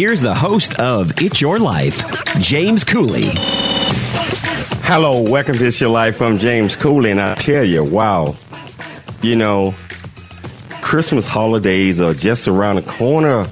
[0.00, 3.32] here's the host of It's Your Life, James Cooley.
[4.84, 6.22] Hello, welcome to It's Your Life.
[6.22, 8.34] I'm James Cooley, and I tell you, wow,
[9.20, 9.74] you know,
[10.80, 13.46] Christmas holidays are just around the corner.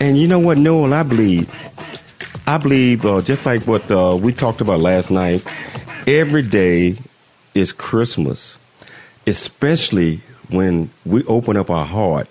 [0.00, 1.46] And you know what, Noel, I believe,
[2.46, 5.44] I believe, uh, just like what uh, we talked about last night,
[6.06, 6.96] every day
[7.52, 8.56] is Christmas,
[9.26, 12.28] especially when we open up our heart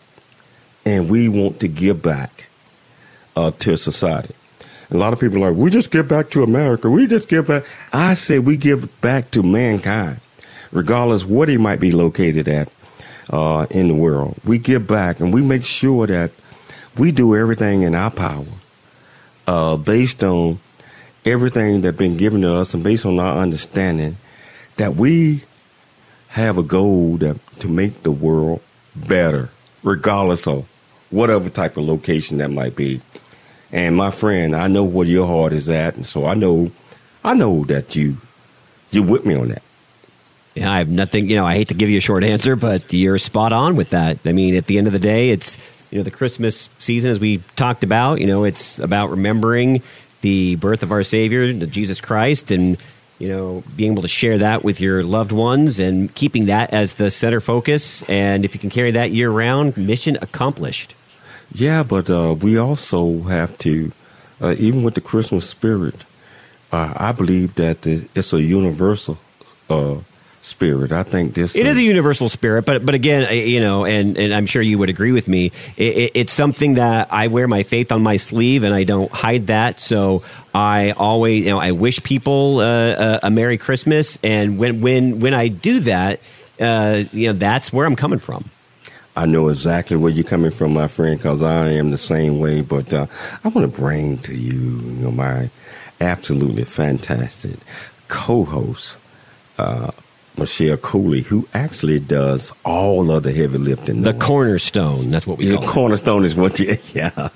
[0.83, 2.44] and we want to give back
[3.35, 4.33] uh, to society.
[4.91, 6.89] A lot of people are like, we just give back to America.
[6.89, 7.63] We just give back.
[7.91, 10.19] I say we give back to mankind,
[10.71, 12.71] regardless what he might be located at
[13.29, 14.37] uh, in the world.
[14.43, 16.31] We give back and we make sure that
[16.97, 18.45] we do everything in our power
[19.47, 20.59] uh, based on
[21.25, 24.17] everything that's been given to us and based on our understanding
[24.77, 25.43] that we
[26.29, 28.61] have a goal that, to make the world
[28.95, 29.49] better,
[29.83, 30.67] regardless of
[31.09, 33.01] whatever type of location that might be.
[33.71, 36.71] And my friend, I know where your heart is at, and so I know,
[37.23, 38.17] I know that you,
[38.91, 39.63] you're with me on that.
[40.55, 41.29] Yeah, I have nothing.
[41.29, 43.89] You know, I hate to give you a short answer, but you're spot on with
[43.89, 44.19] that.
[44.23, 45.57] I mean, at the end of the day, it's
[45.91, 48.21] you know the Christmas season, as we talked about.
[48.21, 49.81] You know, it's about remembering
[50.21, 52.77] the birth of our Savior, Jesus Christ, and
[53.19, 56.93] you know being able to share that with your loved ones and keeping that as
[56.93, 58.01] the center focus.
[58.03, 60.94] And if you can carry that year round, mission accomplished.
[61.55, 63.93] Yeah, but uh, we also have to,
[64.41, 65.95] uh, even with the Christmas spirit,
[66.71, 69.17] uh, I believe that it's a universal
[69.69, 69.99] uh,
[70.41, 70.91] spirit.
[70.91, 74.33] I think this it is a universal spirit, but but again, you know, and and
[74.33, 75.53] I'm sure you would agree with me.
[75.77, 79.11] It, it, it's something that I wear my faith on my sleeve, and I don't
[79.11, 79.79] hide that.
[79.79, 80.23] So
[80.53, 85.33] I always, you know, I wish people uh, a Merry Christmas, and when when when
[85.33, 86.19] I do that,
[86.59, 88.49] uh, you know, that's where I'm coming from.
[89.15, 92.61] I know exactly where you're coming from, my friend, because I am the same way.
[92.61, 93.07] But uh,
[93.43, 95.49] I want to bring to you, you know, my
[96.01, 97.57] absolutely fantastic
[98.07, 98.97] co-host,
[99.57, 99.91] uh,
[100.37, 104.01] Michelle Cooley, who actually does all of the heavy lifting.
[104.01, 105.09] The cornerstone.
[105.11, 107.29] That's what we the call cornerstone is what you, yeah.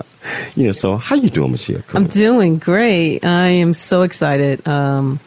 [0.55, 1.81] You know, so how you doing, Michelle?
[1.83, 2.03] Cooley?
[2.03, 3.23] I'm doing great.
[3.23, 4.67] I am so excited.
[4.67, 5.21] Um,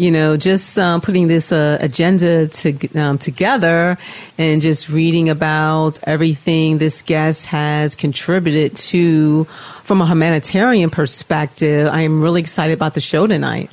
[0.00, 3.98] you know, just um, putting this uh, agenda to, um, together
[4.38, 9.44] and just reading about everything this guest has contributed to
[9.84, 11.86] from a humanitarian perspective.
[11.86, 13.68] I am really excited about the show tonight.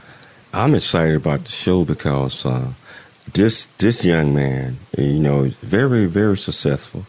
[0.52, 2.74] I'm excited about the show because uh,
[3.34, 7.06] this this young man, you know, is very very successful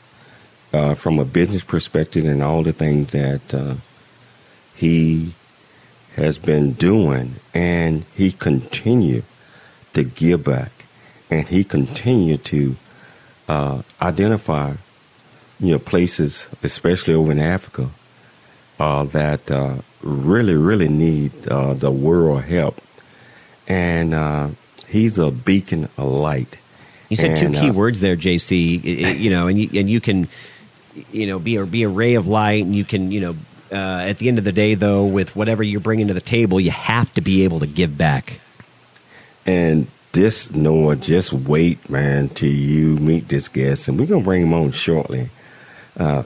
[0.72, 3.74] uh, from a business perspective and all the things that uh,
[4.76, 5.34] he
[6.18, 9.24] has been doing, and he continued
[9.94, 10.72] to give back,
[11.30, 12.76] and he continued to
[13.48, 14.74] uh, identify,
[15.60, 17.90] you know, places, especially over in Africa,
[18.78, 22.80] uh, that uh, really, really need uh, the world help,
[23.66, 24.48] and uh,
[24.86, 26.56] he's a beacon of light.
[27.08, 29.18] You said and, two key words there, JC.
[29.18, 30.28] you know, and you, and you can,
[31.10, 33.36] you know, be a be a ray of light, and you can, you know,
[33.70, 36.60] uh, at the end of the day, though, with whatever you're bringing to the table,
[36.60, 38.40] you have to be able to give back.
[39.46, 44.42] And this, Noah, just wait, man, till you meet this guest, and we're gonna bring
[44.42, 45.30] him on shortly.
[45.96, 46.24] Uh,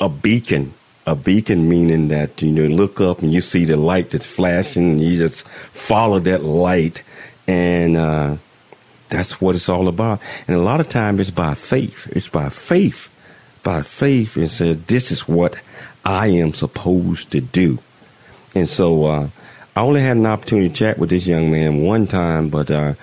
[0.00, 0.74] a beacon,
[1.06, 4.92] a beacon meaning that you know, look up and you see the light that's flashing,
[4.92, 7.02] and you just follow that light,
[7.46, 8.36] and uh,
[9.08, 10.20] that's what it's all about.
[10.48, 12.08] And a lot of times, it's by faith.
[12.12, 13.10] It's by faith,
[13.62, 15.56] by faith, and says, "This is what."
[16.04, 17.78] I am supposed to do.
[18.54, 19.28] And so uh,
[19.74, 22.94] I only had an opportunity to chat with this young man one time, but uh,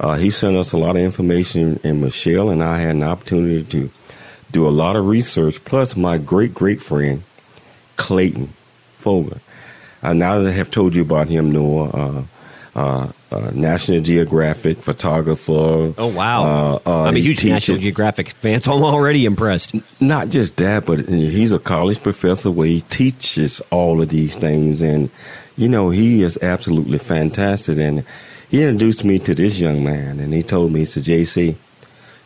[0.00, 3.62] uh, he sent us a lot of information, and Michelle and I had an opportunity
[3.64, 3.90] to
[4.50, 5.64] do a lot of research.
[5.64, 7.22] Plus, my great great friend
[7.96, 8.50] Clayton
[9.00, 9.40] Fogler.
[10.02, 12.24] Uh, now that I have told you about him, Noah,
[13.30, 15.94] uh, National Geographic photographer.
[15.98, 16.44] Oh wow!
[16.44, 19.74] Uh, uh, I'm a huge National Geographic fan, so I'm already impressed.
[20.00, 24.80] Not just that, but he's a college professor where he teaches all of these things,
[24.80, 25.10] and
[25.56, 27.78] you know he is absolutely fantastic.
[27.78, 28.04] And
[28.48, 31.56] he introduced me to this young man, and he told me, he said, "JC,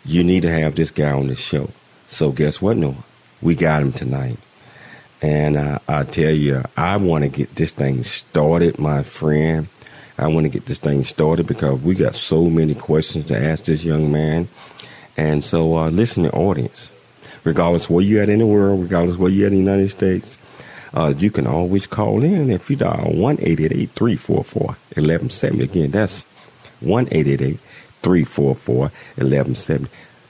[0.05, 1.70] you need to have this guy on the show."
[2.08, 3.05] So guess what, Noah?
[3.41, 4.37] We got him tonight.
[5.23, 9.69] And uh, I tell you, I want to get this thing started, my friend.
[10.20, 13.64] I want to get this thing started because we got so many questions to ask
[13.64, 14.49] this young man.
[15.17, 16.90] And so, uh, listen to audience,
[17.43, 20.37] regardless where you at in the world, regardless where you at in the United States,
[20.93, 25.64] uh, you can always call in if you dial 1 344 1170.
[25.64, 26.22] Again, that's
[26.81, 29.88] 1 344 1170.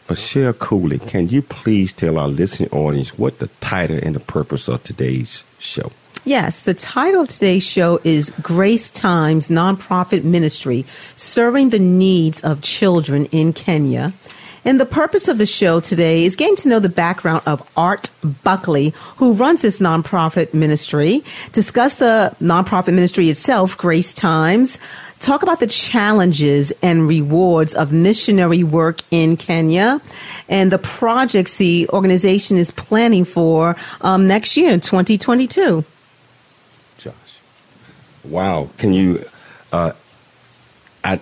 [0.08, 4.69] Michelle Cooley, can you please tell our listening audience what the title and the purpose
[4.69, 5.92] of today's show?
[6.26, 10.84] Yes, the title of today's show is Grace Times Nonprofit Ministry
[11.17, 14.12] Serving the Needs of Children in Kenya.
[14.62, 18.11] And the purpose of the show today is getting to know the background of Art
[18.44, 24.78] Buckley, who runs this nonprofit ministry, discuss the nonprofit ministry itself, Grace Times,
[25.20, 30.02] talk about the challenges and rewards of missionary work in Kenya
[30.50, 35.82] and the projects the organization is planning for um, next year in 2022.
[38.25, 38.70] Wow.
[38.78, 39.25] Can you
[39.72, 39.93] uh,
[41.05, 41.20] I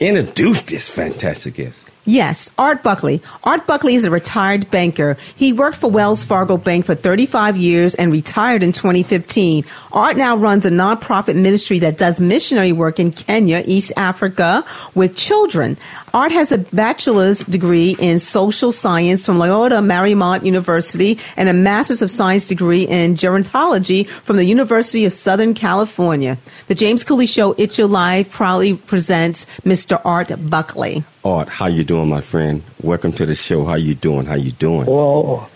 [0.00, 1.84] introduce this fantastic guest?
[2.06, 3.22] Yes, Art Buckley.
[3.44, 5.16] Art Buckley is a retired banker.
[5.36, 9.64] He worked for Wells Fargo Bank for 35 years and retired in 2015.
[9.90, 14.64] Art now runs a nonprofit ministry that does missionary work in Kenya, East Africa,
[14.94, 15.78] with children.
[16.14, 22.02] Art has a bachelor's degree in social science from Loyola Marymount University and a master's
[22.02, 26.38] of science degree in gerontology from the University of Southern California.
[26.68, 30.00] The James Cooley Show, It's Your Life, proudly presents Mr.
[30.04, 31.02] Art Buckley.
[31.24, 32.62] Art, how you doing, my friend?
[32.80, 33.64] Welcome to the show.
[33.64, 34.26] How you doing?
[34.26, 34.86] How you doing?
[34.86, 35.50] Well,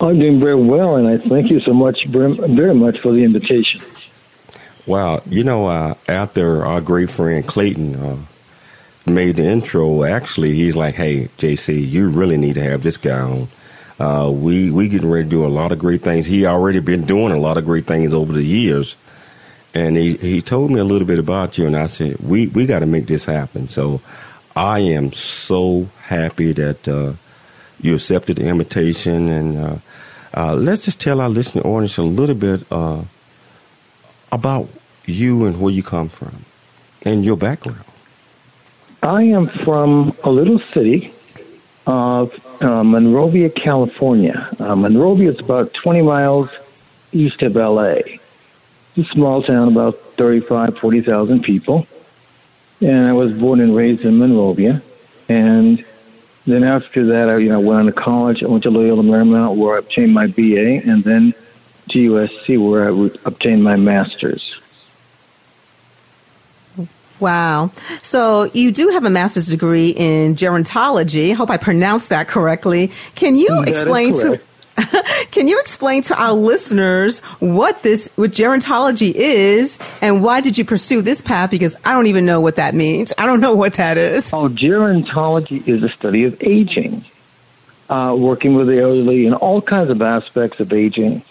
[0.00, 3.80] I'm doing very well, and I thank you so much, very much, for the invitation.
[4.86, 8.16] Wow, you know, uh, after our great friend Clayton uh,
[9.08, 13.20] made the intro, actually, he's like, "Hey, JC, you really need to have this guy
[13.20, 13.48] on."
[13.98, 16.26] Uh, we we getting ready to do a lot of great things.
[16.26, 18.96] He already been doing a lot of great things over the years,
[19.74, 22.66] and he he told me a little bit about you, and I said, "We we
[22.66, 24.00] got to make this happen." So,
[24.54, 27.12] I am so happy that uh,
[27.80, 29.76] you accepted the invitation, and uh,
[30.34, 33.02] uh, let's just tell our listening audience a little bit uh,
[34.30, 34.68] about
[35.06, 36.44] you and where you come from
[37.02, 37.87] and your background.
[39.02, 41.12] I am from a little city
[41.86, 44.48] of uh, Monrovia, California.
[44.58, 46.50] Uh, Monrovia is about 20 miles
[47.12, 48.00] east of LA.
[48.96, 51.86] It's a small town, about 35, 40,000 people.
[52.80, 54.82] And I was born and raised in Monrovia.
[55.28, 55.84] And
[56.46, 58.42] then after that, I you know, went on to college.
[58.42, 61.34] I went to Loyola Marymount where I obtained my BA, and then
[61.90, 64.60] to USC where I obtained my master's.
[67.20, 67.70] Wow.
[68.02, 71.30] So you do have a master's degree in gerontology.
[71.30, 72.92] I hope I pronounced that correctly.
[73.14, 74.40] Can you that explain to
[75.30, 80.64] Can you explain to our listeners what this what gerontology is and why did you
[80.64, 83.12] pursue this path because I don't even know what that means.
[83.18, 84.32] I don't know what that is.
[84.32, 87.04] Oh, gerontology is a study of aging.
[87.88, 91.22] Uh, working with the elderly and all kinds of aspects of aging.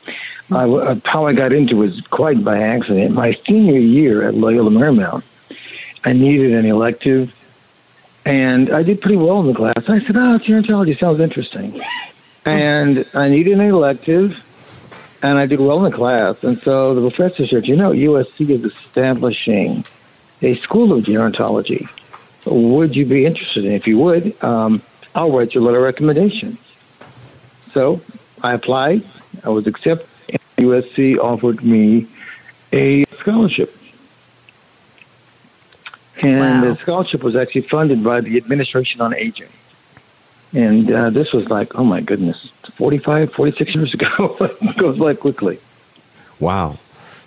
[0.51, 3.13] I, uh, how I got into it was quite by accident.
[3.13, 5.23] My senior year at Loyola Marymount,
[6.07, 7.35] I needed an elective,
[8.23, 9.89] and I did pretty well in the class.
[9.89, 11.81] I said, "Oh, gerontology sounds interesting,"
[12.45, 14.41] and I needed an elective,
[15.21, 16.41] and I did well in the class.
[16.45, 19.83] And so the professor said, "You know, USC is establishing
[20.41, 21.89] a school of gerontology.
[22.45, 23.73] Would you be interested in?
[23.73, 24.81] If you would, um,
[25.13, 26.57] I'll write you a letter of recommendation."
[27.73, 27.99] So
[28.41, 29.01] I applied.
[29.43, 30.07] I was accepted.
[30.29, 32.07] And USC offered me
[32.71, 33.75] a scholarship
[36.23, 36.61] and wow.
[36.61, 39.49] the scholarship was actually funded by the Administration on Aging.
[40.53, 44.37] And uh, this was like, oh my goodness, 45, 46 years ago.
[44.41, 45.59] it goes by quickly.
[46.39, 46.77] Wow.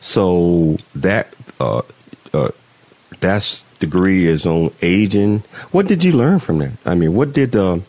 [0.01, 1.83] So that uh,
[2.33, 2.51] uh,
[3.21, 5.43] that's degree is on aging.
[5.71, 6.73] What did you learn from that?
[6.87, 7.81] I mean, what did uh,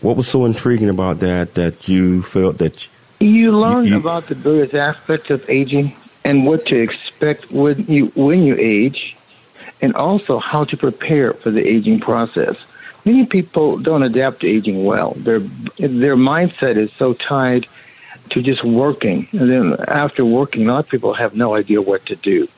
[0.00, 2.88] what was so intriguing about that that you felt that
[3.18, 7.84] you, you learn you, about the various aspects of aging and what to expect when
[7.86, 9.16] you when you age
[9.80, 12.56] and also how to prepare for the aging process.
[13.04, 15.12] many people don't adapt to aging well.
[15.16, 15.40] Their
[15.78, 17.66] their mindset is so tied
[18.30, 22.04] to just working, and then after working, a lot of people have no idea what
[22.06, 22.48] to do.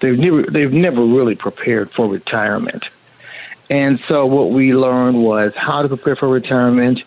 [0.00, 2.84] They've never they've never really prepared for retirement,
[3.70, 7.02] and so what we learned was how to prepare for retirement,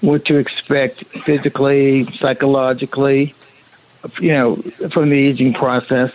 [0.00, 3.34] what to expect physically, psychologically,
[4.20, 4.56] you know,
[4.92, 6.12] from the aging process,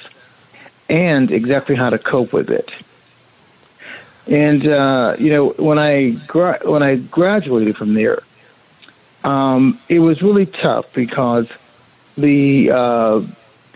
[0.89, 2.71] and exactly how to cope with it.
[4.27, 8.23] And uh, you know, when I gra- when I graduated from there,
[9.23, 11.47] um, it was really tough because
[12.17, 13.21] the uh,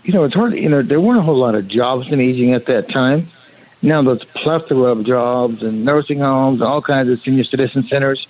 [0.04, 0.54] you know it's hard.
[0.54, 3.28] You know, there weren't a whole lot of jobs in aging at that time.
[3.80, 8.26] Now there's plethora of jobs and nursing homes and all kinds of senior citizen centers.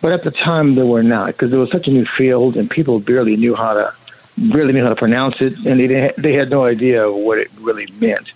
[0.00, 2.70] But at the time, there were not because it was such a new field, and
[2.70, 3.94] people barely knew how to
[4.50, 7.86] really knew how to pronounce it, and they they had no idea what it really
[7.98, 8.32] meant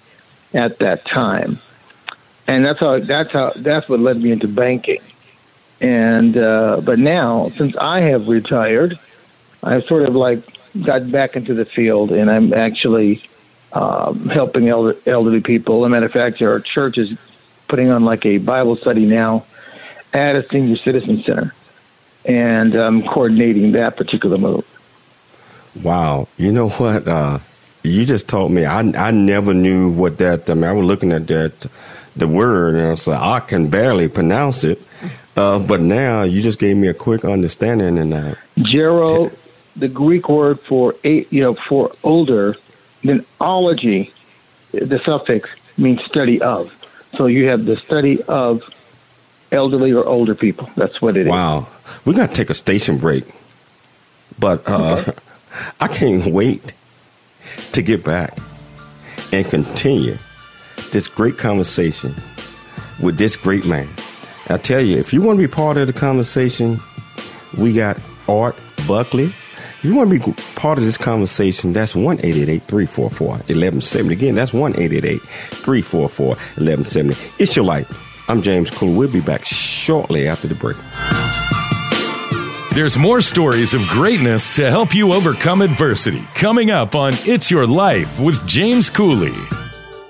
[0.55, 1.59] at that time
[2.47, 5.01] and that's how that's how that's what led me into banking.
[5.81, 8.99] And uh, but now, since I have retired,
[9.63, 10.41] I've sort of like
[10.81, 13.23] got back into the field, and I'm actually
[13.73, 15.85] um, helping elder, elderly people.
[15.85, 17.17] As a matter of fact, our church is
[17.69, 19.45] putting on like a Bible study now
[20.13, 21.55] at a senior citizen center,
[22.25, 24.65] and I'm coordinating that particular move.
[25.81, 27.09] Wow, you know what?
[27.09, 27.39] Uh,
[27.83, 30.49] you just told me I I never knew what that.
[30.51, 31.53] I mean, I was looking at that
[32.17, 34.81] the word, and I was like, I can barely pronounce it.
[35.37, 39.37] Uh, but now you just gave me a quick understanding, and uh, Gero, t-
[39.77, 42.57] the Greek word for eight, you know, for older,
[43.03, 44.13] then ology,
[44.73, 45.49] the suffix
[45.79, 46.75] means study of.
[47.17, 48.63] So you have the study of
[49.51, 50.71] elderly or older people.
[50.77, 51.59] That's what it wow.
[51.59, 51.65] is.
[51.65, 51.69] wow.
[52.05, 53.25] We're to take a station break.
[54.39, 55.13] But uh, okay.
[55.81, 56.73] I can't wait
[57.73, 58.39] to get back
[59.33, 60.17] and continue
[60.91, 62.15] this great conversation
[63.03, 63.89] with this great man.
[64.49, 66.79] I tell you, if you want to be part of the conversation,
[67.59, 68.57] we got Art
[68.87, 69.27] Buckley.
[69.79, 74.13] If you want to be part of this conversation, that's 1 344 1170.
[74.15, 77.17] Again, that's 1 344 1170.
[77.39, 77.91] It's your life.
[78.29, 78.97] I'm James Cooley.
[78.97, 80.77] We'll be back shortly after the break.
[82.75, 87.67] There's more stories of greatness to help you overcome adversity coming up on It's Your
[87.67, 89.35] Life with James Cooley.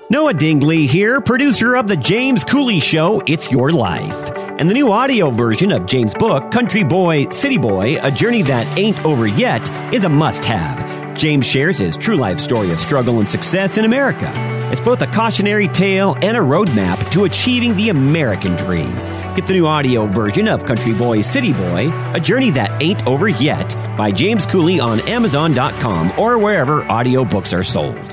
[0.09, 4.31] Noah Dingley here, producer of The James Cooley Show, It's Your Life.
[4.57, 8.77] And the new audio version of James' book, Country Boy, City Boy, A Journey That
[8.77, 11.17] Ain't Over Yet, is a must have.
[11.17, 14.31] James shares his true life story of struggle and success in America.
[14.71, 19.12] It's both a cautionary tale and a roadmap to achieving the American dream.
[19.35, 23.27] Get the new audio version of Country Boy, City Boy, A Journey That Ain't Over
[23.27, 28.12] Yet by James Cooley on Amazon.com or wherever audiobooks are sold.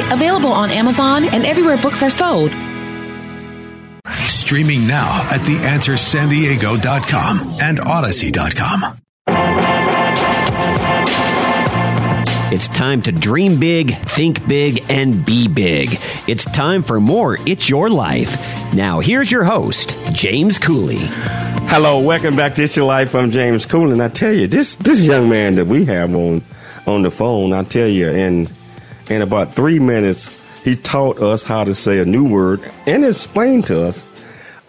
[0.11, 2.51] available on Amazon and everywhere books are sold.
[4.27, 8.97] Streaming now at theanswersandiego.com and odyssey.com.
[12.53, 15.97] It's time to dream big, think big, and be big.
[16.27, 18.35] It's time for more It's Your Life.
[18.73, 20.97] Now, here's your host, James Cooley.
[20.99, 23.15] Hello, welcome back to It's Your Life.
[23.15, 26.41] I'm James Cooley, and I tell you, this this young man that we have on
[26.85, 28.49] on the phone, I tell you, and
[29.11, 33.65] in about three minutes, he taught us how to say a new word and explained
[33.67, 34.05] to us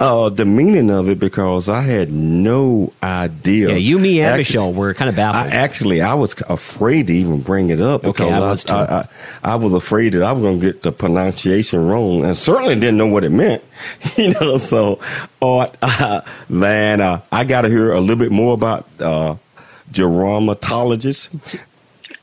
[0.00, 3.68] uh, the meaning of it because I had no idea.
[3.68, 5.52] Yeah, you, me, and Actually- Michelle were kind of baffled.
[5.52, 8.88] I, actually, I was afraid to even bring it up Okay, because I was.
[8.88, 12.36] I, I, I was afraid that I was going to get the pronunciation wrong, and
[12.36, 13.62] certainly didn't know what it meant.
[14.16, 14.98] You know, so
[15.40, 19.36] uh, uh, man, uh, I got to hear a little bit more about uh.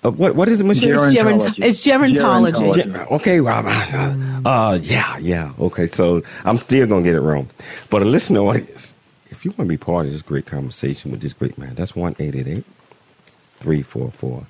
[0.03, 0.89] Uh, what what is it, Michelle?
[1.05, 2.73] It's geront- it's gerontology.
[3.07, 5.51] Ge- Okay, well, uh, uh, yeah, yeah.
[5.59, 7.49] Okay, so I'm still gonna get it wrong,
[7.89, 8.93] but listen to audience.
[9.29, 11.95] If you want to be part of this great conversation with this great man, that's
[11.95, 12.63] one eight eight eight
[13.59, 14.45] three four four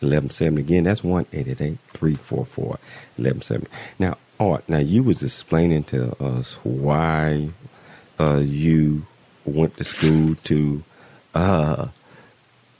[0.00, 0.58] eleven seven.
[0.58, 2.78] Again, that's one eight eight eight three four four
[3.18, 3.66] eleven seven.
[3.98, 7.50] Now, Art, now you was explaining to us why
[8.20, 9.04] uh, you
[9.44, 10.82] went to school to
[11.34, 11.88] uh,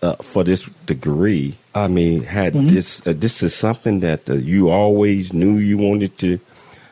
[0.03, 1.57] uh, for this degree.
[1.75, 6.19] I mean, had this uh, this is something that uh, you always knew you wanted
[6.19, 6.39] to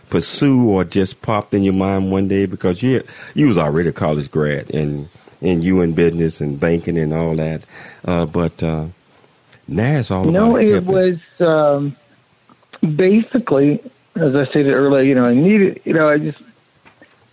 [0.08, 3.02] pursue, or just popped in your mind one day because you
[3.34, 5.08] you was already a college grad and
[5.42, 7.64] and you in business and banking and all that.
[8.04, 8.86] Uh, but uh,
[9.68, 11.96] now it's all No, it was um,
[12.96, 13.80] basically,
[14.16, 16.38] as I stated earlier, you know, I needed, you know, I just,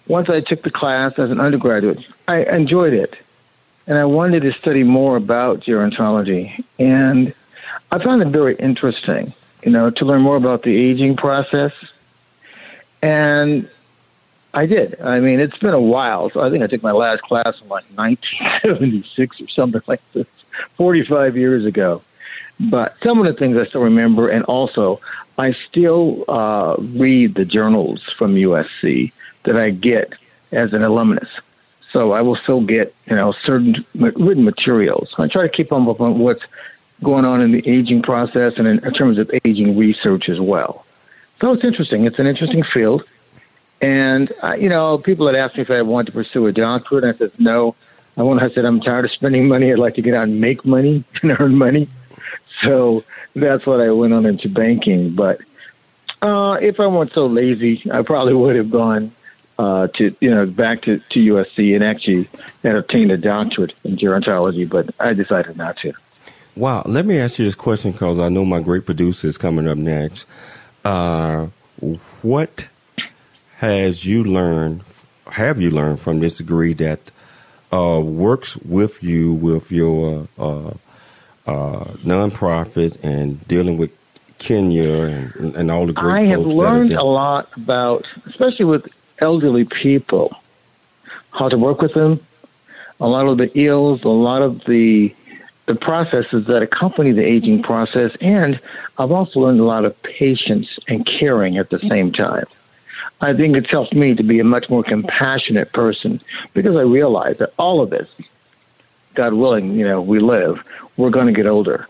[0.07, 3.15] once I took the class as an undergraduate, I enjoyed it.
[3.87, 6.63] And I wanted to study more about gerontology.
[6.77, 7.33] And
[7.91, 11.73] I found it very interesting, you know, to learn more about the aging process.
[13.01, 13.69] And
[14.53, 14.99] I did.
[15.01, 16.29] I mean, it's been a while.
[16.29, 20.27] So I think I took my last class in like 1976 or something like this,
[20.75, 22.01] 45 years ago.
[22.59, 24.99] But some of the things I still remember, and also
[25.37, 29.11] I still uh, read the journals from USC
[29.43, 30.13] that I get
[30.51, 31.29] as an alumnus.
[31.93, 35.13] So I will still get, you know, certain written materials.
[35.17, 36.43] I try to keep up on what's
[37.03, 40.85] going on in the aging process and in, in terms of aging research as well.
[41.39, 42.05] So it's interesting.
[42.05, 43.03] It's an interesting field.
[43.79, 47.03] And, uh, you know, people had asked me if I wanted to pursue a doctorate.
[47.03, 47.75] And I said, no.
[48.17, 48.41] I want.
[48.41, 49.71] I said, I'm tired of spending money.
[49.71, 51.87] I'd like to get out and make money and earn money.
[52.63, 53.03] So
[53.35, 55.13] that's what I went on into banking.
[55.13, 55.39] But
[56.21, 59.11] uh, if I weren't so lazy, I probably would have gone
[59.57, 62.29] uh, to, you know, back to, to USC and actually
[62.63, 64.67] had obtained a doctorate in gerontology.
[64.67, 65.93] But I decided not to.
[66.55, 66.83] Wow.
[66.85, 69.77] Let me ask you this question because I know my great producer is coming up
[69.77, 70.25] next.
[70.83, 71.47] Uh,
[72.21, 72.67] what
[73.57, 74.83] has you learned,
[75.31, 77.11] have you learned from this degree that
[77.71, 80.69] uh, works with you with your uh,
[81.45, 83.91] uh, nonprofit and dealing with
[84.39, 88.87] Kenya and, and all the great I have learned a lot about, especially with
[89.19, 90.35] elderly people,
[91.31, 92.19] how to work with them,
[92.99, 95.13] a lot of the ills, a lot of the
[95.67, 98.57] the processes that accompany the aging process, and
[98.97, 102.45] I've also learned a lot of patience and caring at the same time.
[103.19, 106.21] I think it's helped me to be a much more compassionate person
[106.53, 108.07] because I realize that all of us,
[109.13, 110.63] God willing, you know, we live,
[110.95, 111.87] we're going to get older.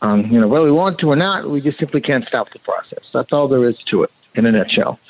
[0.00, 2.58] Um, you know, whether we want to or not, we just simply can't stop the
[2.60, 3.02] process.
[3.12, 5.00] That's all there is to it in a nutshell.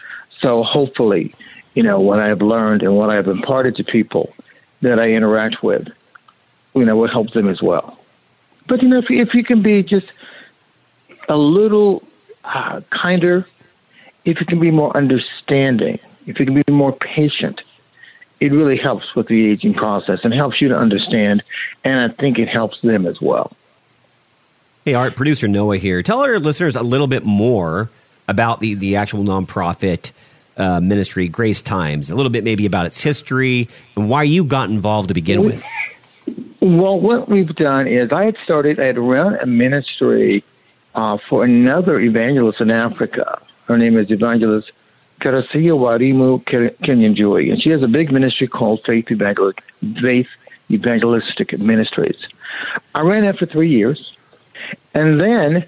[0.45, 1.35] So hopefully,
[1.73, 4.35] you know, what I've learned and what I've imparted to people
[4.83, 5.89] that I interact with,
[6.75, 7.99] you know, will help them as well.
[8.69, 10.07] But, you know, if, if you can be just
[11.31, 12.07] a little
[12.45, 13.49] uh, kinder,
[14.27, 17.63] if you can be more understanding, if you can be more patient,
[18.39, 21.43] it really helps with the aging process and helps you to understand,
[21.85, 23.57] and I think it helps them as well.
[24.85, 26.03] Hey, Art, producer Noah here.
[26.03, 27.89] Tell our listeners a little bit more
[28.29, 30.13] about the, the actual nonprofit
[30.57, 34.71] uh, ministry, Grace Times, a little bit maybe about its history and why you got
[34.71, 35.63] involved to begin with.
[36.61, 40.45] Well, what we've done is I had started, I had run a ministry
[40.95, 43.41] uh, for another evangelist in Africa.
[43.67, 44.71] Her name is Evangelist
[45.21, 49.53] Karasia Warimu Kinyanjui, and she has a big ministry called Faith, Evangel-
[50.01, 50.29] Faith
[50.71, 52.19] Evangelistic Ministries.
[52.95, 54.17] I ran that for three years,
[54.95, 55.67] and then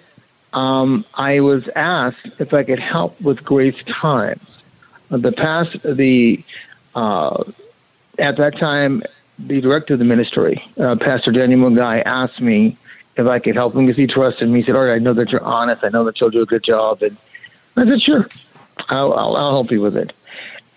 [0.52, 4.40] um, I was asked if I could help with Grace Times.
[5.10, 6.42] The past, the
[6.94, 7.44] uh,
[8.18, 9.02] at that time,
[9.38, 12.76] the director of the ministry, uh, Pastor Daniel Mugai, asked me
[13.16, 14.60] if I could help him because he trusted me.
[14.60, 15.84] He said, "All right, I know that you're honest.
[15.84, 17.16] I know that you'll do a good job." And
[17.76, 18.28] I said, "Sure,
[18.88, 20.12] I'll, I'll, I'll help you with it."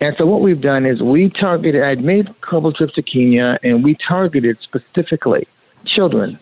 [0.00, 1.82] And so what we've done is we targeted.
[1.82, 5.46] I'd made a couple trips to Kenya, and we targeted specifically
[5.84, 6.38] children.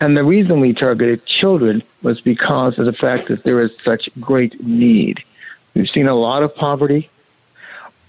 [0.00, 4.08] And the reason we targeted children was because of the fact that there is such
[4.20, 5.22] great need.
[5.78, 7.08] We've seen a lot of poverty.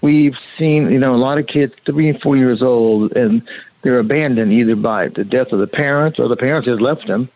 [0.00, 3.42] We've seen, you know, a lot of kids three and four years old, and
[3.82, 7.28] they're abandoned either by the death of the parents or the parents has left them.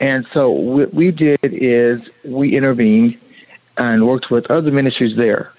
[0.00, 3.18] And so what we did is we intervened
[3.76, 5.52] and worked with other ministries there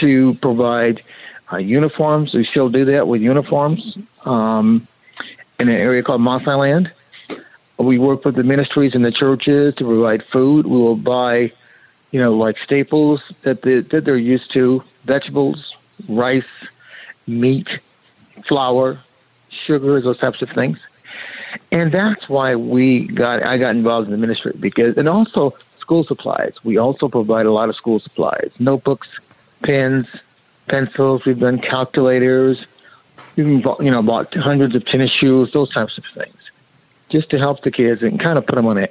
[0.00, 1.02] to provide
[1.50, 2.34] uh, uniforms.
[2.34, 4.86] We still do that with uniforms um,
[5.58, 6.92] in an area called Maasai land.
[7.78, 10.66] We work with the ministries and the churches to provide food.
[10.66, 11.52] We will buy,
[12.10, 15.74] you know, like staples that, they, that they're used to vegetables,
[16.08, 16.44] rice,
[17.26, 17.68] meat,
[18.46, 18.98] flour,
[19.50, 20.78] sugar, those types of things.
[21.72, 26.04] And that's why we got I got involved in the ministry because and also school
[26.04, 26.52] supplies.
[26.62, 29.08] We also provide a lot of school supplies, notebooks,
[29.62, 30.06] pens,
[30.68, 31.24] pencils.
[31.24, 32.64] We've done calculators.
[33.36, 36.36] We've bought, you know bought hundreds of tennis shoes, those types of things,
[37.08, 38.88] just to help the kids and kind of put them on a,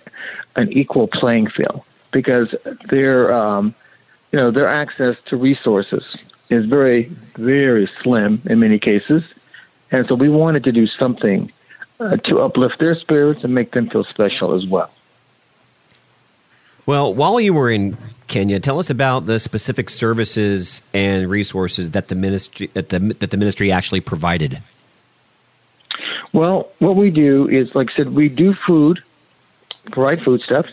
[0.56, 2.54] an equal playing field because
[2.90, 3.76] their um,
[4.32, 6.04] you know their access to resources
[6.50, 9.24] is very very slim in many cases,
[9.92, 11.52] and so we wanted to do something
[12.00, 14.92] uh, to uplift their spirits and make them feel special as well.
[16.86, 22.08] Well, while you were in Kenya, tell us about the specific services and resources that
[22.08, 24.62] the ministry that the that the ministry actually provided.
[26.34, 29.02] Well, what we do is, like I said, we do food,
[29.92, 30.72] provide foodstuffs.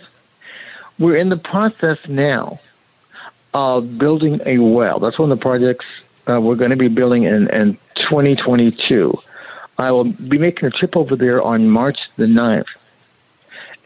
[0.98, 2.61] We're in the process now
[3.52, 5.00] of building a well.
[5.00, 5.87] That's one of the projects
[6.28, 9.18] uh, we're going to be building in, in 2022.
[9.76, 12.66] I will be making a trip over there on March the 9th.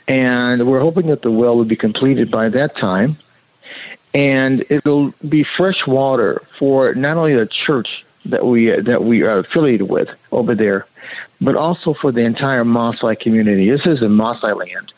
[0.07, 3.19] And we're hoping that the well will be completed by that time.
[4.15, 9.39] And it'll be fresh water for not only the church that we that we are
[9.39, 10.87] affiliated with over there,
[11.41, 13.71] but also for the entire Maasai community.
[13.71, 14.93] This is in Maasai land,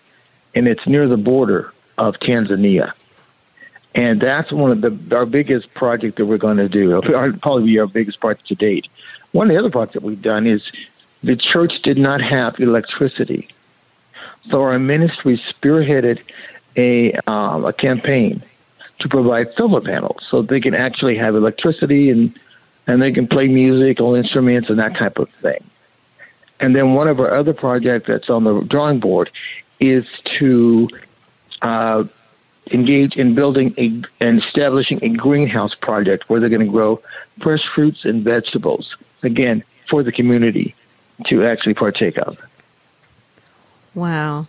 [0.54, 2.92] and it's near the border of Tanzania.
[3.94, 7.00] And that's one of the our biggest project that we're going to do.
[7.02, 8.88] Probably our biggest project to date.
[9.32, 10.62] One of the other projects that we've done is
[11.22, 13.48] the church did not have electricity.
[14.50, 16.20] So our ministry spearheaded
[16.76, 18.42] a, um, a campaign
[19.00, 22.38] to provide solar panels so they can actually have electricity and,
[22.86, 25.62] and they can play music, musical instruments and that type of thing.
[26.58, 29.30] And then one of our other projects that's on the drawing board
[29.78, 30.04] is
[30.38, 30.88] to
[31.62, 32.04] uh,
[32.70, 37.02] engage in building a, and establishing a greenhouse project where they're going to grow
[37.40, 40.74] fresh fruits and vegetables again, for the community
[41.26, 42.38] to actually partake of.
[43.94, 44.46] Wow.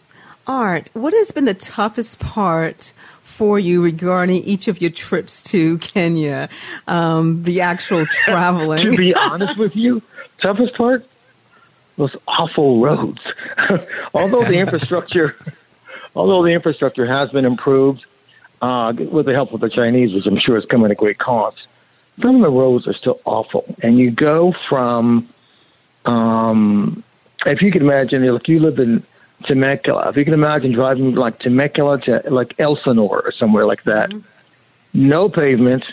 [0.47, 2.93] Art, what has been the toughest part
[3.24, 6.50] for you regarding each of your trips to Kenya?
[6.88, 8.91] Um, the actual traveling.
[8.91, 10.02] to be honest with you,
[10.41, 11.06] toughest part
[11.97, 13.21] Those awful roads.
[14.13, 15.36] although the infrastructure,
[16.15, 18.06] although the infrastructure has been improved
[18.62, 21.67] uh, with the help of the Chinese, which I'm sure is coming at great cost,
[22.21, 23.76] some of the roads are still awful.
[23.82, 25.28] And you go from,
[26.06, 27.04] um,
[27.45, 29.04] if you can imagine, like you live in
[29.45, 34.10] Temecula, if you can imagine driving like Temecula to like Elsinore or somewhere like that,
[34.10, 34.28] mm-hmm.
[34.93, 35.84] no pavement,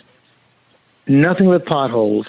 [1.07, 2.27] nothing but potholes,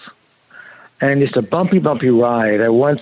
[1.01, 2.61] and just a bumpy, bumpy ride.
[2.61, 3.01] I once,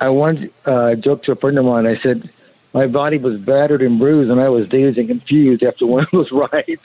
[0.00, 1.86] I once uh, joked to a friend of mine.
[1.86, 2.30] I said,
[2.72, 6.10] my body was battered and bruised, and I was dazed and confused after one of
[6.10, 6.80] those rides.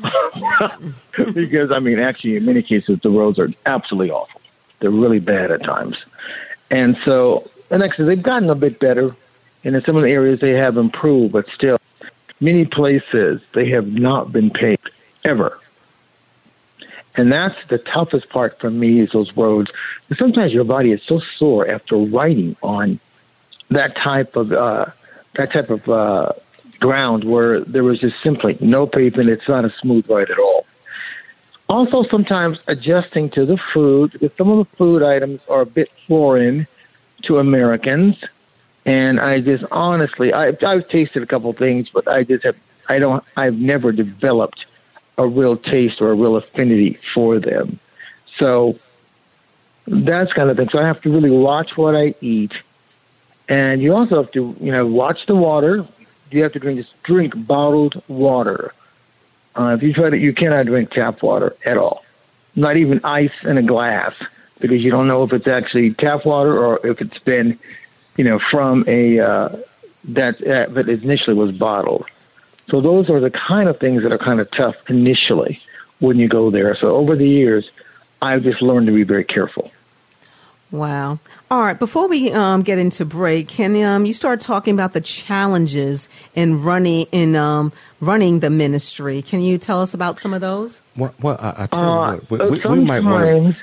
[1.34, 4.40] because I mean, actually, in many cases, the roads are absolutely awful.
[4.80, 5.96] They're really bad at times,
[6.70, 9.14] and so and actually, they've gotten a bit better,
[9.64, 11.78] and in some of the areas they have improved, but still,
[12.40, 14.90] many places they have not been paved
[15.24, 15.58] ever.
[17.16, 19.70] And that's the toughest part for me is those roads.
[20.16, 23.00] sometimes your body is so sore after riding on
[23.70, 24.86] that type of uh,
[25.36, 26.32] that type of uh,
[26.80, 29.28] ground where there was just simply no pavement.
[29.30, 30.66] It's not a smooth ride at all.
[31.68, 35.90] Also, sometimes adjusting to the food, because some of the food items are a bit
[36.06, 36.66] foreign
[37.22, 38.16] to Americans.
[38.86, 42.56] And I just honestly, I, I've tasted a couple things, but I just have,
[42.88, 44.64] I don't, I've never developed
[45.18, 47.78] a real taste or a real affinity for them.
[48.38, 48.78] So
[49.86, 50.70] that's kind of thing.
[50.70, 52.52] So I have to really watch what I eat.
[53.48, 55.86] And you also have to, you know, watch the water,
[56.30, 58.72] you have to drink drink bottled water.
[59.56, 62.04] Uh, if you try to, you cannot drink tap water at all.
[62.54, 64.14] Not even ice in a glass
[64.60, 67.58] because you don't know if it's actually tap water or if it's been,
[68.16, 69.56] you know, from a uh,
[70.04, 72.06] that uh, that initially was bottled.
[72.68, 75.60] So those are the kind of things that are kind of tough initially
[76.00, 76.76] when you go there.
[76.76, 77.70] So over the years,
[78.20, 79.72] I've just learned to be very careful.
[80.70, 81.18] Wow.
[81.50, 81.78] All right.
[81.78, 86.62] Before we um, get into break, can um, you start talking about the challenges in
[86.62, 89.22] running in um, running the ministry?
[89.22, 90.82] Can you tell us about some of those?
[90.96, 93.60] Well, well I, I tell uh, you what, we, we, we might want to.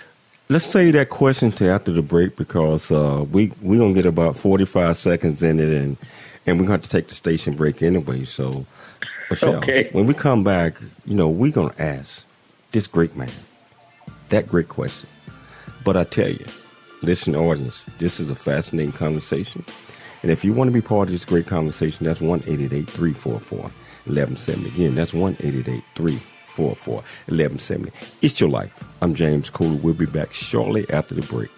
[0.50, 4.38] Let's save that question to after the break because uh, we we gonna get about
[4.38, 5.98] forty five seconds in it, and
[6.46, 8.26] and we're going to take the station break anyway.
[8.26, 8.66] So,
[9.30, 9.90] Michelle, okay.
[9.92, 12.26] when we come back, you know, we're gonna ask
[12.72, 13.32] this great man
[14.30, 15.10] that great question
[15.84, 16.46] But I tell you,
[17.06, 19.64] listen, audience, this is a fascinating conversation.
[20.24, 24.70] And if you want to be part of this great conversation, that's 1 344 1170.
[24.70, 27.92] Again, that's 1 344 1170.
[28.22, 28.84] It's your life.
[29.02, 29.78] I'm James Cooley.
[29.78, 31.52] We'll be back shortly after the break.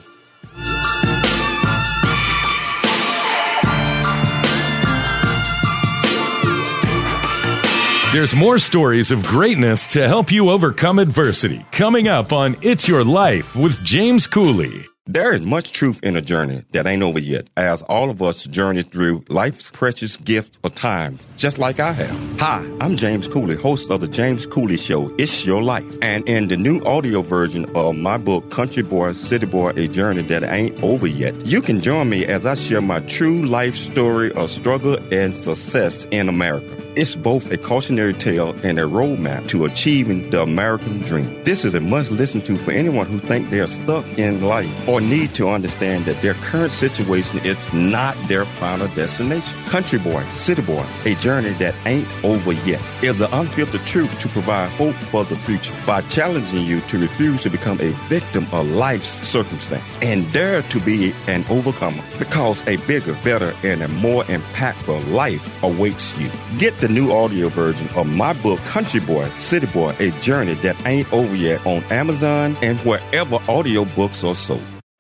[8.13, 13.03] There's more stories of greatness to help you overcome adversity coming up on It's Your
[13.03, 14.85] Life with James Cooley.
[15.09, 18.43] There is much truth in a journey that ain't over yet, as all of us
[18.43, 22.39] journey through life's precious gifts of time, just like I have.
[22.41, 25.95] Hi, I'm James Cooley, host of the James Cooley Show, It's Your Life.
[26.01, 30.23] And in the new audio version of my book, Country Boy, City Boy, A Journey
[30.23, 34.33] That Ain't Over Yet, you can join me as I share my true life story
[34.33, 36.86] of struggle and success in America.
[36.97, 41.43] It's both a cautionary tale and a roadmap to achieving the American dream.
[41.43, 44.99] This is a must listen to for anyone who thinks they're stuck in life or
[44.99, 49.55] need to understand that their current situation is not their final destination.
[49.65, 54.27] Country Boy, City Boy, a journey that ain't over yet, is the unfiltered truth to
[54.29, 58.67] provide hope for the future by challenging you to refuse to become a victim of
[58.71, 64.23] life's circumstance and dare to be an overcomer because a bigger, better, and a more
[64.23, 66.31] impactful life awaits you.
[66.57, 70.75] Get the new audio version of my book, Country Boy, City Boy, A Journey That
[70.85, 74.76] Ain't Over Yet on Amazon and wherever audiobooks are sold.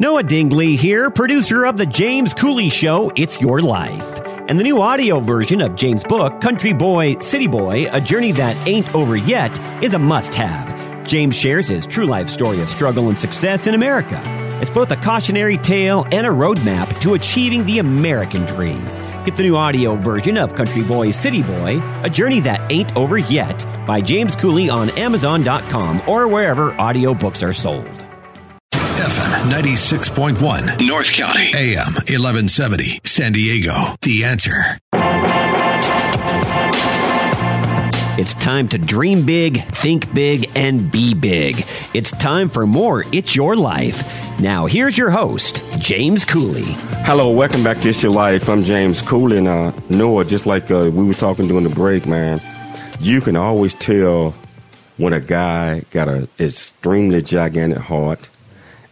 [0.00, 4.20] Noah Dingley here, producer of The James Cooley Show, It's Your Life.
[4.48, 8.56] And the new audio version of James' book, Country Boy, City Boy, A Journey That
[8.66, 11.06] Ain't Over Yet, is a must have.
[11.06, 14.20] James shares his true life story of struggle and success in America.
[14.60, 18.84] It's both a cautionary tale and a roadmap to achieving the American dream.
[19.24, 23.18] Get the new audio version of Country Boy, City Boy, A Journey That Ain't Over
[23.18, 28.03] Yet by James Cooley on Amazon.com or wherever audiobooks are sold.
[29.04, 30.86] FM 96.1.
[30.86, 31.52] North County.
[31.54, 33.00] AM 1170.
[33.04, 33.74] San Diego.
[34.00, 34.78] The answer.
[38.18, 41.66] It's time to dream big, think big, and be big.
[41.92, 44.02] It's time for more It's Your Life.
[44.40, 46.64] Now, here's your host, James Cooley.
[47.04, 48.48] Hello, welcome back to It's Your Life.
[48.48, 49.36] I'm James Cooley.
[49.36, 52.40] And uh, Noah, just like uh, we were talking during the break, man,
[53.00, 54.30] you can always tell
[54.96, 58.30] when a guy got an extremely gigantic heart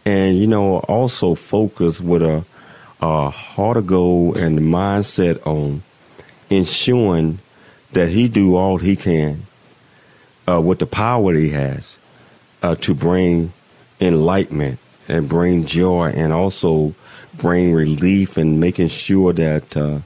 [0.05, 2.43] and you know also focus with a,
[3.01, 5.83] a heart of gold and mindset on
[6.49, 7.39] ensuring
[7.91, 9.45] that he do all he can
[10.47, 11.97] uh, with the power that he has
[12.61, 13.53] uh, to bring
[13.99, 16.93] enlightenment and bring joy and also
[17.33, 19.99] bring relief and making sure that uh,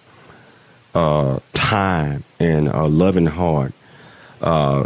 [0.96, 3.74] uh time and a loving heart
[4.42, 4.86] uh,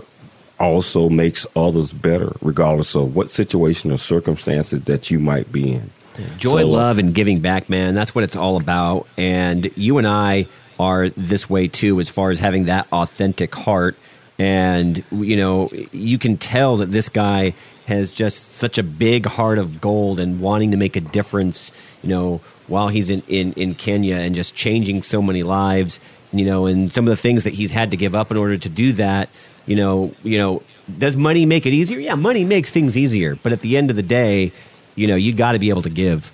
[0.62, 5.90] also makes others better, regardless of what situation or circumstances that you might be in.
[6.38, 7.96] Joy, so, uh, love, and giving back, man.
[7.96, 9.08] That's what it's all about.
[9.18, 10.48] And you and I
[10.80, 13.96] are this way too, as far as having that authentic heart.
[14.38, 17.54] And, you know, you can tell that this guy
[17.86, 21.72] has just such a big heart of gold and wanting to make a difference,
[22.02, 26.00] you know, while he's in, in, in Kenya and just changing so many lives,
[26.32, 28.58] you know, and some of the things that he's had to give up in order
[28.58, 29.30] to do that
[29.72, 30.62] you know, you know,
[30.98, 31.98] does money make it easier?
[31.98, 34.52] Yeah, money makes things easier, but at the end of the day,
[34.96, 36.30] you know, you got to be able to give.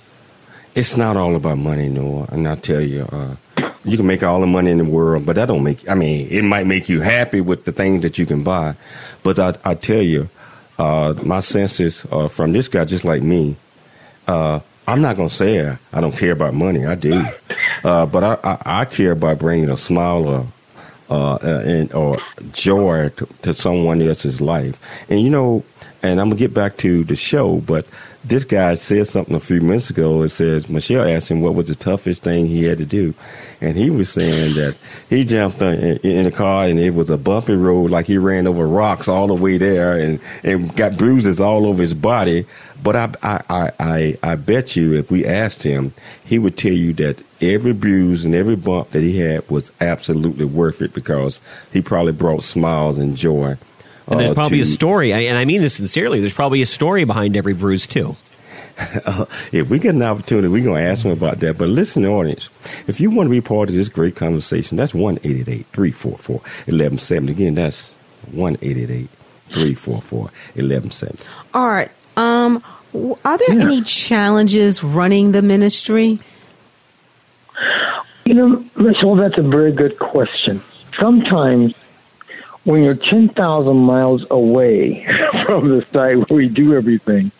[0.73, 3.35] It's not all about money, Noah, and I tell you, uh,
[3.83, 5.87] you can make all the money in the world, but that don't make.
[5.87, 8.73] I mean, it might make you happy with the things that you can buy,
[9.21, 10.29] but I, I tell you,
[10.79, 13.55] uh, my senses uh, from this guy, just like me.
[14.27, 16.87] Uh, I'm not gonna say I don't care about money.
[16.87, 17.23] I do,
[17.83, 20.47] uh, but I, I, I care about bringing a smile or
[21.09, 22.19] uh, and or
[22.51, 24.79] joy to, to, someone else's life.
[25.09, 25.63] And you know,
[26.03, 27.85] and I'm gonna get back to the show, but
[28.23, 30.21] this guy said something a few minutes ago.
[30.23, 33.13] It says Michelle asked him what was the toughest thing he had to do,
[33.61, 34.75] and he was saying that
[35.09, 38.47] he jumped in, in a car and it was a bumpy road, like he ran
[38.47, 42.45] over rocks all the way there, and and got bruises all over his body.
[42.83, 45.93] But I I I I bet you if we asked him,
[46.25, 50.45] he would tell you that every bruise and every bump that he had was absolutely
[50.45, 53.57] worth it because he probably brought smiles and joy.
[54.07, 56.19] And there's uh, probably to, a story, and I mean this sincerely.
[56.19, 58.15] There's probably a story behind every bruise too.
[59.51, 61.57] if we get an opportunity, we're going to ask him about that.
[61.57, 62.49] But listen, audience,
[62.85, 67.31] if you want to be part of this great conversation, that's 1 344 1170.
[67.31, 67.89] Again, that's
[68.31, 71.23] 1 344 1170.
[71.53, 72.63] Art, um,
[73.25, 73.63] are there yeah.
[73.63, 76.19] any challenges running the ministry?
[78.27, 80.61] You know, Michelle, that's a very good question.
[80.99, 81.73] Sometimes
[82.65, 85.05] when you're 10,000 miles away
[85.45, 87.31] from the site where we do everything,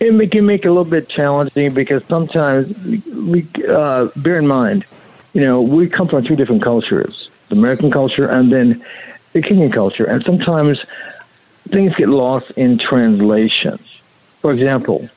[0.00, 4.84] it can make it a little bit challenging because sometimes we, uh, bear in mind,
[5.32, 8.84] you know, we come from two different cultures, the American culture and then
[9.32, 10.06] the Kenyan culture.
[10.06, 10.84] And sometimes
[11.68, 13.78] things get lost in translation.
[14.40, 15.08] For example,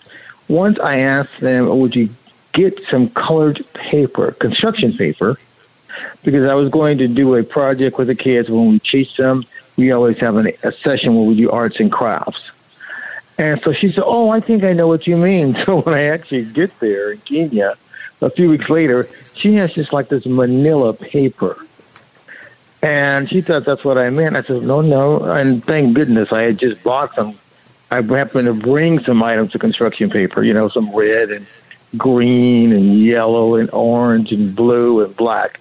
[0.50, 2.10] once I asked them, would you
[2.54, 5.38] get some colored paper, construction paper,
[6.24, 9.46] because I was going to do a project with the kids when we teach them.
[9.76, 12.52] We always have an, a session where we do arts and crafts.
[13.38, 15.58] And so she said, Oh, I think I know what you mean.
[15.66, 17.78] So when I actually get there in Kenya,
[18.22, 21.58] a few weeks later, she has just like this manila paper.
[22.82, 24.36] And she thought that's what I meant.
[24.36, 25.22] I said, No, no.
[25.24, 27.38] And thank goodness I had just bought some.
[27.92, 31.48] I happened to bring some items of construction paper, you know, some red and
[31.98, 35.60] green and yellow and orange and blue and black.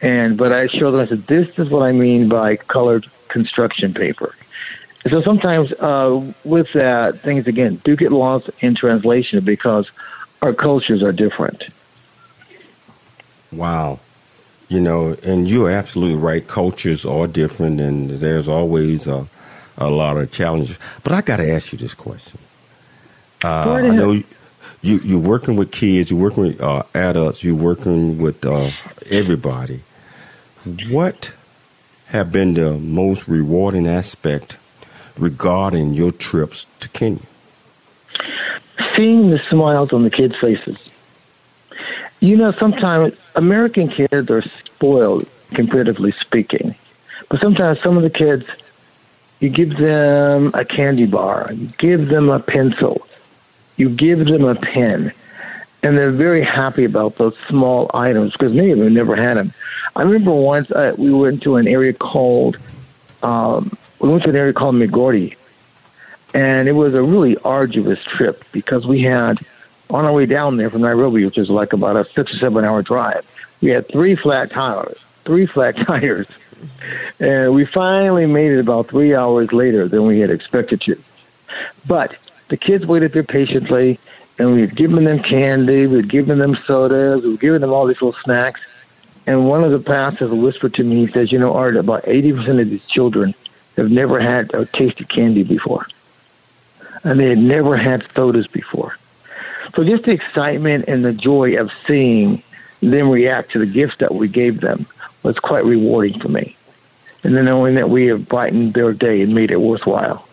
[0.00, 1.00] And but I showed them.
[1.00, 4.34] I said, "This is what I mean by colored construction paper."
[5.04, 9.90] And so sometimes uh, with that, things again do get lost in translation because
[10.42, 11.64] our cultures are different.
[13.50, 14.00] Wow.
[14.68, 16.46] You know, and you're absolutely right.
[16.46, 19.28] Cultures are different, and there's always a,
[19.76, 20.78] a lot of challenges.
[21.02, 22.38] But I got to ask you this question.
[23.44, 24.22] Uh, I know
[24.82, 28.72] you, you're working with kids, you're working with uh, adults, you're working with uh,
[29.10, 29.80] everybody.
[30.88, 31.32] What
[32.08, 34.56] have been the most rewarding aspect
[35.16, 37.22] regarding your trips to Kenya?
[38.96, 40.76] Seeing the smiles on the kids' faces.
[42.20, 46.74] You know, sometimes American kids are spoiled, comparatively speaking.
[47.28, 48.44] But sometimes some of the kids,
[49.40, 53.06] you give them a candy bar, you give them a pencil,
[53.76, 55.12] you give them a pen,
[55.82, 59.52] and they're very happy about those small items because many of them never had them.
[59.94, 62.58] I remember once uh, we went to an area called
[63.22, 65.36] um, we went to an area called Migori,
[66.34, 69.38] and it was a really arduous trip because we had
[69.90, 72.64] on our way down there from Nairobi, which is like about a six or seven
[72.64, 73.24] hour drive.
[73.60, 76.26] We had three flat tires, three flat tires,
[77.20, 81.02] and we finally made it about three hours later than we had expected to.
[81.86, 82.16] But
[82.52, 83.98] the kids waited there patiently,
[84.38, 87.72] and we had given them candy, we had given them sodas, we had given them
[87.72, 88.60] all these little snacks
[89.26, 92.60] and one of the pastors whispered to me, he says, you know, Art, about 80%
[92.60, 93.34] of these children
[93.76, 95.86] have never had a tasted candy before.
[97.04, 98.96] And they had never had sodas before.
[99.74, 102.42] So just the excitement and the joy of seeing
[102.80, 104.86] them react to the gifts that we gave them
[105.22, 106.56] was quite rewarding for me.
[107.22, 110.26] And then knowing that we have brightened their day and made it worthwhile.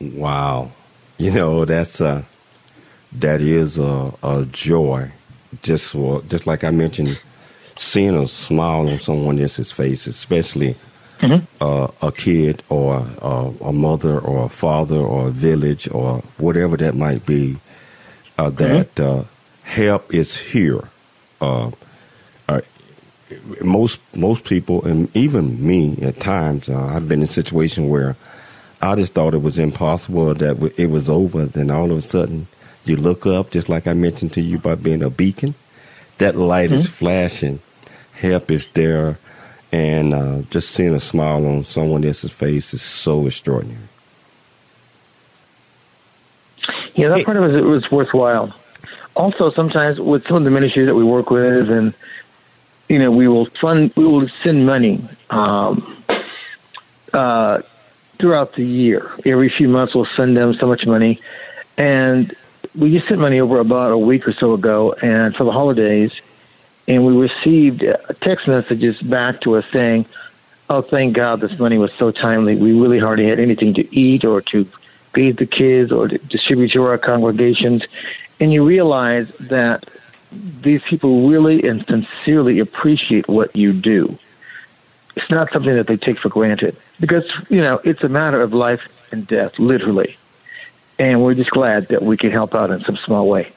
[0.00, 0.72] Wow.
[1.18, 2.24] You know, that's a,
[3.12, 5.12] that is a, a joy
[5.62, 5.92] just
[6.28, 7.18] just like I mentioned,
[7.76, 10.76] seeing a smile on someone else's face, especially
[11.20, 11.44] mm-hmm.
[11.60, 16.76] uh, a kid or uh, a mother or a father or a village or whatever
[16.76, 17.58] that might be,
[18.38, 19.20] uh, that mm-hmm.
[19.20, 19.24] Uh,
[19.62, 20.88] help is here.
[21.40, 21.70] Uh,
[22.48, 22.60] uh,
[23.62, 28.16] most most people and even me at times, I've been in a situation where
[28.84, 31.46] I just thought it was impossible that it was over.
[31.46, 32.46] Then all of a sudden,
[32.84, 35.54] you look up, just like I mentioned to you about being a beacon.
[36.18, 36.80] That light mm-hmm.
[36.80, 37.60] is flashing.
[38.12, 39.18] Help is there.
[39.72, 43.88] And uh, just seeing a smile on someone else's face is so extraordinary.
[46.94, 48.54] Yeah, that part of it was worthwhile.
[49.16, 51.92] Also, sometimes with some of the ministries that we work with, and
[52.88, 56.04] you know, we will fund, we will send money um,
[57.12, 57.62] uh,
[58.24, 59.12] throughout the year.
[59.26, 61.20] Every few months, we'll send them so much money,
[61.76, 62.34] and
[62.74, 66.10] we just sent money over about a week or so ago, and for the holidays,
[66.88, 70.06] and we received uh, text messages back to us saying,
[70.70, 72.56] "Oh, thank God, this money was so timely.
[72.56, 74.64] We really hardly had anything to eat or to
[75.12, 77.82] feed the kids or to distribute to our congregations."
[78.40, 79.84] And you realize that
[80.62, 84.18] these people really and sincerely appreciate what you do.
[85.16, 88.52] It's not something that they take for granted because you know it's a matter of
[88.52, 90.16] life and death, literally
[90.98, 93.50] and we're just glad that we can help out in some small way.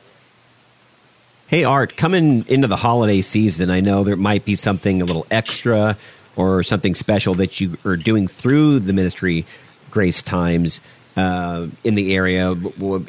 [1.48, 5.26] Hey, Art, coming into the holiday season, I know there might be something a little
[5.32, 5.98] extra
[6.36, 9.46] or something special that you are doing through the ministry,
[9.92, 10.82] Grace Times.
[11.16, 12.56] uh, in the area.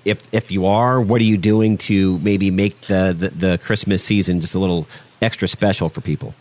[0.05, 4.03] If if you are, what are you doing to maybe make the, the, the Christmas
[4.03, 4.89] season just a little
[5.21, 6.35] extra special for people?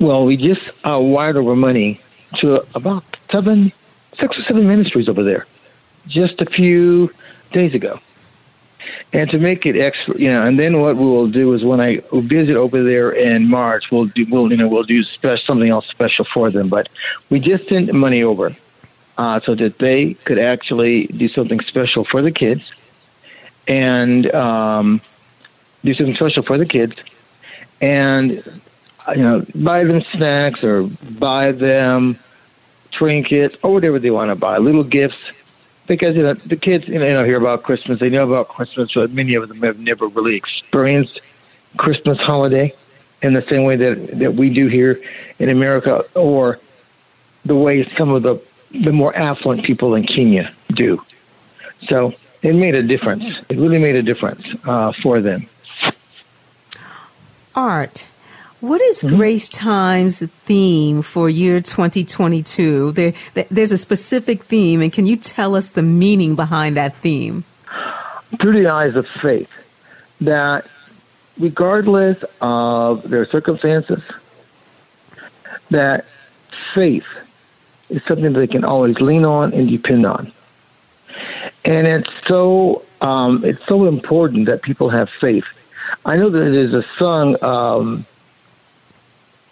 [0.00, 2.00] Well, we just uh, wired over money
[2.36, 3.70] to about seven,
[4.18, 5.46] six or seven ministries over there
[6.08, 7.12] just a few
[7.52, 8.00] days ago.
[9.12, 11.82] And to make it extra, you know, and then what we will do is when
[11.82, 15.86] I visit over there in March, we'll do, we'll, you know, we'll do something else
[15.88, 16.68] special for them.
[16.68, 16.88] But
[17.28, 18.56] we just sent money over
[19.18, 22.62] uh, so that they could actually do something special for the kids
[23.68, 25.02] and um,
[25.84, 26.96] do something special for the kids
[27.82, 28.42] and
[29.08, 32.18] you know buy them snacks or buy them
[32.92, 35.18] trinkets or whatever they want to buy, little gifts
[35.90, 39.10] because you know the kids you know hear about Christmas, they know about Christmas, but
[39.10, 41.20] many of them have never really experienced
[41.76, 42.72] Christmas holiday
[43.22, 45.02] in the same way that that we do here
[45.40, 46.60] in America, or
[47.44, 48.40] the way some of the
[48.70, 51.02] the more affluent people in Kenya do.
[51.88, 53.24] So it made a difference.
[53.48, 55.48] It really made a difference uh, for them.
[57.56, 58.06] Art.
[58.60, 59.16] What is mm-hmm.
[59.16, 62.92] Grace Time's theme for year 2022?
[62.92, 63.14] There,
[63.50, 67.44] there's a specific theme, and can you tell us the meaning behind that theme?
[68.38, 69.48] Through the eyes of faith,
[70.20, 70.66] that
[71.38, 74.02] regardless of their circumstances,
[75.70, 76.04] that
[76.74, 77.06] faith
[77.88, 80.32] is something that they can always lean on and depend on.
[81.64, 85.46] And it's so um, it's so important that people have faith.
[86.04, 87.42] I know that there's a song.
[87.42, 88.06] Um,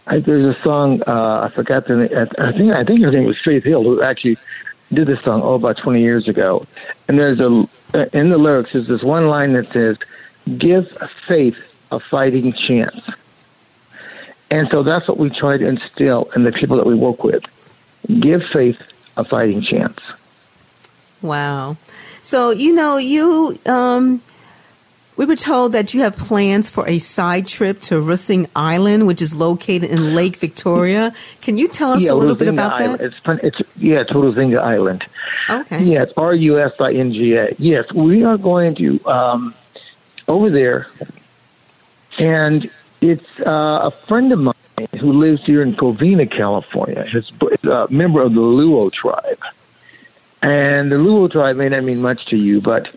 [0.08, 2.28] I, there's a song uh, I forgot the name.
[2.38, 4.38] I think I think her name was Faith Hill who actually
[4.92, 6.66] did this song oh about 20 years ago.
[7.06, 7.68] And there's a
[8.16, 9.98] in the lyrics there's this one line that says,
[10.56, 10.88] "Give
[11.26, 11.58] faith
[11.90, 13.00] a fighting chance."
[14.50, 17.44] And so that's what we try to instill in the people that we work with.
[18.06, 18.80] Give faith
[19.18, 19.98] a fighting chance.
[21.20, 21.76] Wow.
[22.22, 24.22] So you know you um,
[25.18, 29.20] we were told that you have plans for a side trip to Rusinga Island, which
[29.20, 31.12] is located in Lake Victoria.
[31.42, 33.00] Can you tell us yeah, a little bit about Island.
[33.00, 33.42] that?
[33.42, 35.04] It's, it's yeah, Rusinga Island.
[35.50, 35.82] Okay.
[35.82, 37.52] Yeah, it's R U S I N G A.
[37.58, 39.54] Yes, we are going to um,
[40.28, 40.86] over there,
[42.20, 44.54] and it's uh, a friend of mine
[45.00, 47.04] who lives here in Covina, California.
[47.04, 47.32] He's
[47.64, 49.42] a member of the Luo tribe,
[50.42, 52.88] and the Luo tribe may not mean much to you, but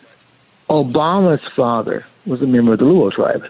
[0.69, 3.47] Obama's father was a member of the Luo tribe.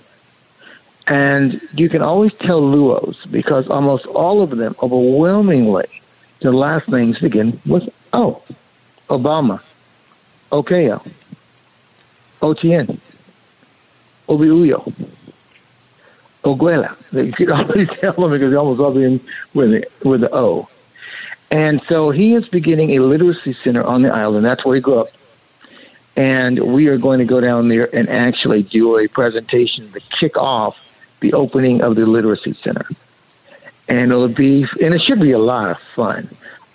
[1.07, 5.87] And you can always tell Luos because almost all of them, overwhelmingly,
[6.39, 8.41] their last names begin with O.
[9.09, 9.61] Obama,
[10.51, 11.05] Okeo,
[12.41, 12.99] Otien,
[14.27, 14.93] Obiuyo,
[16.43, 16.95] Oguela.
[17.11, 19.19] You can always tell them because they almost all begin
[19.53, 20.69] with the, with the O.
[21.49, 24.45] And so he is beginning a literacy center on the island.
[24.45, 25.09] That's where he grew up
[26.21, 30.37] and we are going to go down there and actually do a presentation to kick
[30.37, 30.77] off
[31.19, 32.85] the opening of the literacy center.
[33.87, 36.29] And it'll be, and it should be a lot of fun.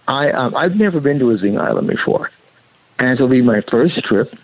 [0.08, 2.30] I um, I've never been to Rusinga Island before,
[2.98, 4.36] and it'll be my first trip.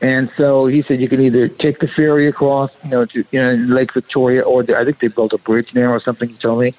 [0.00, 3.40] And so he said you can either take the ferry across, you know, to you
[3.40, 6.28] know Lake Victoria, or the, I think they built a bridge now or something.
[6.28, 6.74] He told me,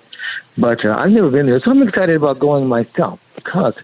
[0.58, 3.76] but uh, I've never been there, so I'm excited about going myself because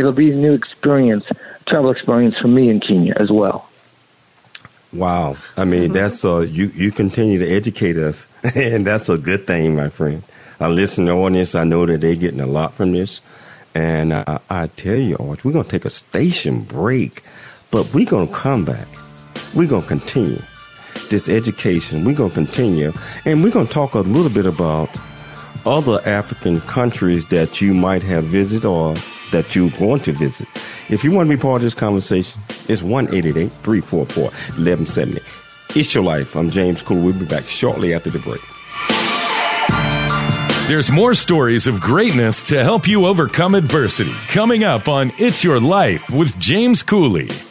[0.00, 1.24] it'll be a new experience
[1.66, 3.68] travel experience for me in Kenya as well.
[4.92, 5.36] Wow.
[5.56, 5.92] I mean, mm-hmm.
[5.92, 8.26] that's uh, you, you continue to educate us,
[8.56, 10.22] and that's a good thing, my friend.
[10.58, 13.20] I listen to audience, I know that they're getting a lot from this.
[13.72, 17.22] And uh, I tell you, Arch, we're going to take a station break,
[17.70, 18.88] but we're going to come back.
[19.54, 20.42] We're going to continue
[21.08, 22.04] this education.
[22.04, 22.92] We're going to continue,
[23.24, 24.90] and we're going to talk a little bit about
[25.64, 28.96] other African countries that you might have visited or
[29.32, 30.48] that you're going to visit.
[30.88, 35.20] If you want to be part of this conversation, it's 1 344 1170.
[35.74, 36.36] It's your life.
[36.36, 37.02] I'm James Cool.
[37.02, 38.40] We'll be back shortly after the break.
[40.68, 45.58] There's more stories of greatness to help you overcome adversity coming up on It's Your
[45.58, 47.28] Life with James Cooley.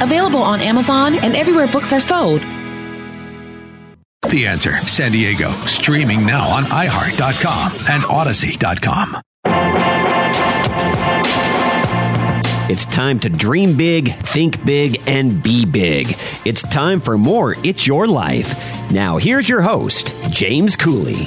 [0.00, 2.40] available on Amazon and everywhere books are sold.
[4.30, 9.22] The Answer San Diego, streaming now on iHeart.com and Audacy.com.
[12.68, 16.18] It's time to dream big, think big, and be big.
[16.44, 18.54] It's time for more It's Your Life.
[18.90, 21.24] Now, here's your host, James Cooley.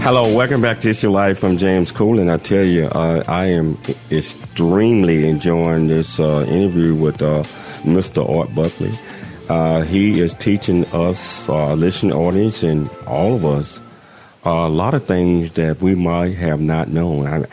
[0.00, 1.44] Hello, welcome back to It's Your Life.
[1.44, 3.76] I'm James Cooley, and I tell you, uh, I am
[4.10, 7.42] extremely enjoying this uh, interview with uh,
[7.82, 8.26] Mr.
[8.26, 8.92] Art Buckley.
[9.50, 13.78] Uh, he is teaching us, our listening audience, and all of us
[14.44, 17.26] a lot of things that we might have not known.
[17.26, 17.46] Uh,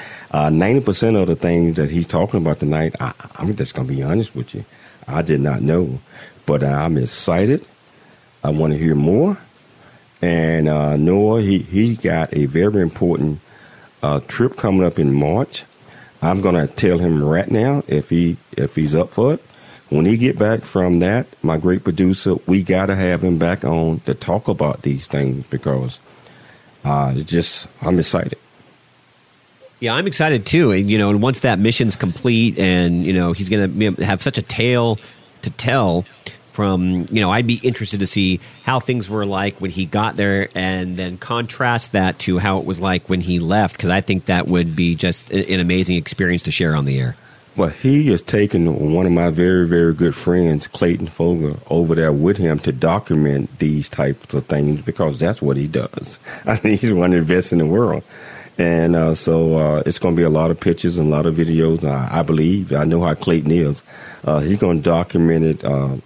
[0.49, 4.03] ninety percent of the things that he's talking about tonight, I, am just to be
[4.03, 4.65] honest with you,
[5.07, 5.99] I did not know,
[6.45, 7.65] but I'm excited.
[8.43, 9.37] I want to hear more.
[10.21, 13.39] And uh, Noah, he he got a very important
[14.01, 15.63] uh, trip coming up in March.
[16.21, 19.43] I'm to tell him right now if he if he's up for it.
[19.89, 23.63] When he get back from that, my great producer, we got to have him back
[23.63, 25.99] on to talk about these things because
[26.83, 28.39] uh, just I'm excited.
[29.85, 30.73] Yeah, I'm excited too.
[30.73, 34.39] You know, and once that mission's complete, and you know he's going to have such
[34.39, 34.97] a tale
[35.43, 36.05] to tell.
[36.53, 40.15] From you know, I'd be interested to see how things were like when he got
[40.15, 44.01] there, and then contrast that to how it was like when he left, because I
[44.01, 47.15] think that would be just an amazing experience to share on the air.
[47.55, 52.11] Well, he has taken one of my very, very good friends, Clayton Fogel, over there
[52.11, 56.17] with him to document these types of things because that's what he does.
[56.45, 58.03] I mean, he's one of the best in the world.
[58.57, 61.25] And uh, so uh, it's going to be a lot of pictures and a lot
[61.25, 61.83] of videos.
[61.83, 63.83] I, believe, I know how Clayton is.
[64.23, 65.97] Uh, he's going to document it uh,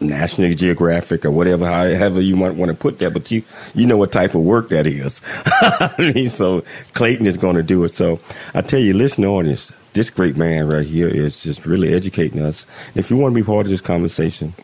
[0.00, 3.42] National Geographic or whatever, however you might want to put that, but you
[3.74, 5.22] you know what type of work that is.
[5.46, 7.94] I mean, so Clayton is going to do it.
[7.94, 8.20] So
[8.52, 12.66] I tell you, listen, audience, this great man right here is just really educating us.
[12.94, 14.54] If you want to be part of this conversation,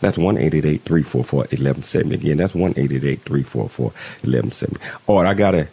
[0.00, 2.14] that's 1 344 1170.
[2.14, 4.76] Again, that's 1 344 1170.
[5.06, 5.68] Or I got to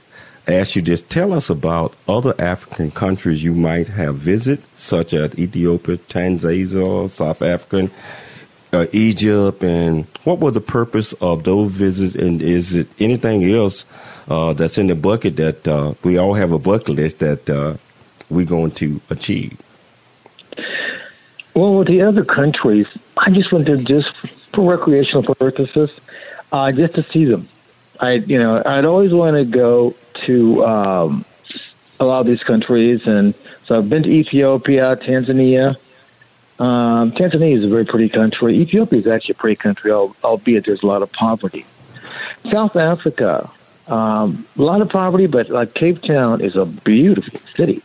[0.54, 5.38] ask you this tell us about other African countries you might have visited, such as
[5.38, 7.92] Ethiopia, Tanzania, South African.
[8.72, 12.14] Uh, Egypt, and what was the purpose of those visits?
[12.14, 13.84] And is it anything else
[14.28, 17.78] uh, that's in the bucket that uh, we all have a bucket list that uh,
[18.30, 19.58] we're going to achieve?
[21.56, 22.86] Well, the other countries,
[23.18, 24.16] I just went to just
[24.54, 25.90] for recreational purposes,
[26.52, 27.50] uh, just to see them.
[28.00, 29.96] I, you know, I'd always want to go
[30.30, 31.26] to um,
[32.00, 33.34] a lot of these countries, and
[33.66, 35.76] so I've been to Ethiopia, Tanzania.
[36.60, 38.58] Um, Tanzania is a very pretty country.
[38.58, 41.66] Ethiopia is actually a pretty country, albeit there's a lot of poverty.
[42.52, 43.50] South Africa,
[43.88, 47.82] um, a lot of poverty, but like Cape Town is a beautiful city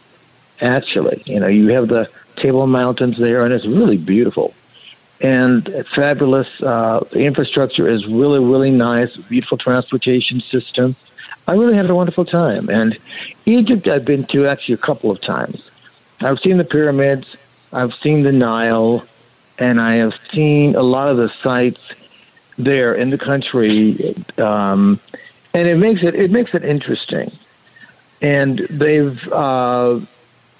[0.60, 1.22] actually.
[1.26, 4.54] You know, you have the Table Mountains there, and it's really beautiful.
[5.20, 6.48] And fabulous.
[6.60, 9.16] Uh, the infrastructure is really, really nice.
[9.16, 10.96] Beautiful transportation system.
[11.46, 12.68] I really had a wonderful time.
[12.70, 12.98] And
[13.46, 15.62] Egypt, I've been to actually a couple of times.
[16.20, 17.36] I've seen the pyramids.
[17.72, 19.04] I've seen the Nile,
[19.58, 21.82] and I have seen a lot of the sites
[22.56, 24.14] there in the country.
[24.38, 25.00] Um,
[25.52, 27.30] and it makes it it makes it interesting.
[28.22, 30.00] And they've uh,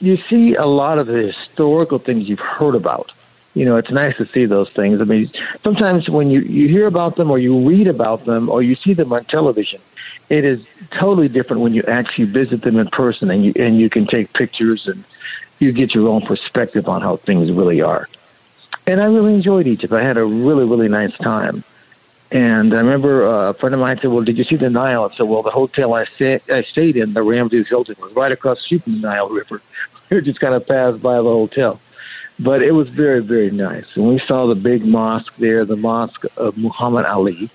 [0.01, 3.13] you see a lot of the historical things you've heard about.
[3.55, 5.01] You know, it's nice to see those things.
[5.01, 5.31] I mean,
[5.63, 8.95] sometimes when you, you hear about them or you read about them or you see
[8.95, 9.81] them on television,
[10.29, 13.91] it is totally different when you actually visit them in person and you, and you
[13.91, 15.05] can take pictures and
[15.59, 18.09] you get your own perspective on how things really are.
[18.87, 19.93] and I really enjoyed Egypt.
[19.93, 21.65] I had a really, really nice time.
[22.31, 25.05] And I remember uh, a friend of mine said, "Well, did you see the Nile?"
[25.05, 28.33] I said, "Well, the hotel I, stay, I stayed in, the Ramses Hilton, was right
[28.33, 29.63] across the street from the Nile River.
[30.11, 31.81] we just kind of passed by the hotel,
[32.41, 33.85] but it was very, very nice.
[33.95, 37.51] And we saw the big mosque there, the mosque of Muhammad Ali,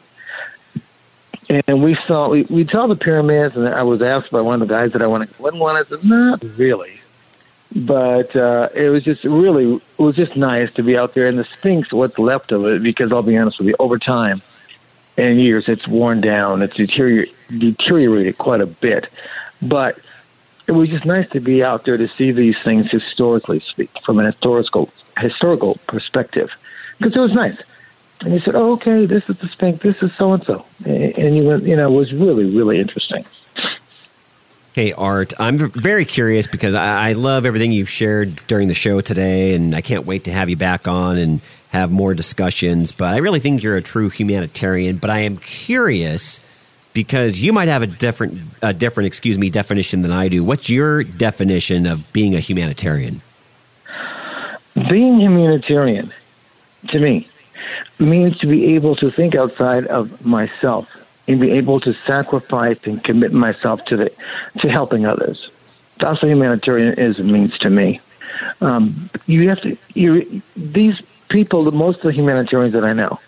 [1.49, 3.55] and we saw we, we saw the pyramids.
[3.55, 5.29] And I was asked by one of the guys that I wanted.
[5.39, 6.99] When one, I said, "Not really."
[7.75, 11.27] but uh, it was just really it was just nice to be out there.
[11.27, 14.41] And the Sphinx, what's left of it, because I'll be honest with you, over time
[15.17, 19.07] and years, it's worn down, it's deterior- deteriorated quite a bit.
[19.61, 19.99] But
[20.67, 24.19] it was just nice to be out there to see these things historically speak from
[24.19, 26.51] an historical historical perspective,
[26.97, 27.57] because it was nice.
[28.21, 31.37] And he said, "Oh, okay, this is the Sphinx, this is so and so," and
[31.37, 33.25] you went, you know, it was really really interesting.
[34.73, 39.01] Hey, Art, I'm very curious because I, I love everything you've shared during the show
[39.01, 42.91] today, and I can't wait to have you back on and have more discussions.
[42.91, 44.97] But I really think you're a true humanitarian.
[44.97, 46.39] But I am curious
[46.93, 50.43] because you might have a different, a different, excuse me, definition than I do.
[50.43, 53.21] What's your definition of being a humanitarian?
[54.75, 56.13] Being humanitarian,
[56.89, 57.27] to me,
[57.99, 60.89] means to be able to think outside of myself
[61.27, 64.11] and be able to sacrifice and commit myself to the
[64.59, 65.49] to helping others.
[65.99, 68.01] That's what humanitarianism means to me.
[68.61, 69.77] Um, you have to.
[69.93, 70.99] You these
[71.29, 73.19] people, the most of the humanitarians that I know,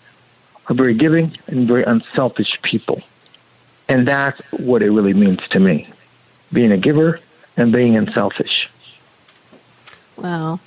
[0.66, 3.02] are very giving and very unselfish people,
[3.88, 5.88] and that's what it really means to me:
[6.52, 7.20] being a giver
[7.56, 8.68] and being unselfish.
[10.16, 10.60] Wow.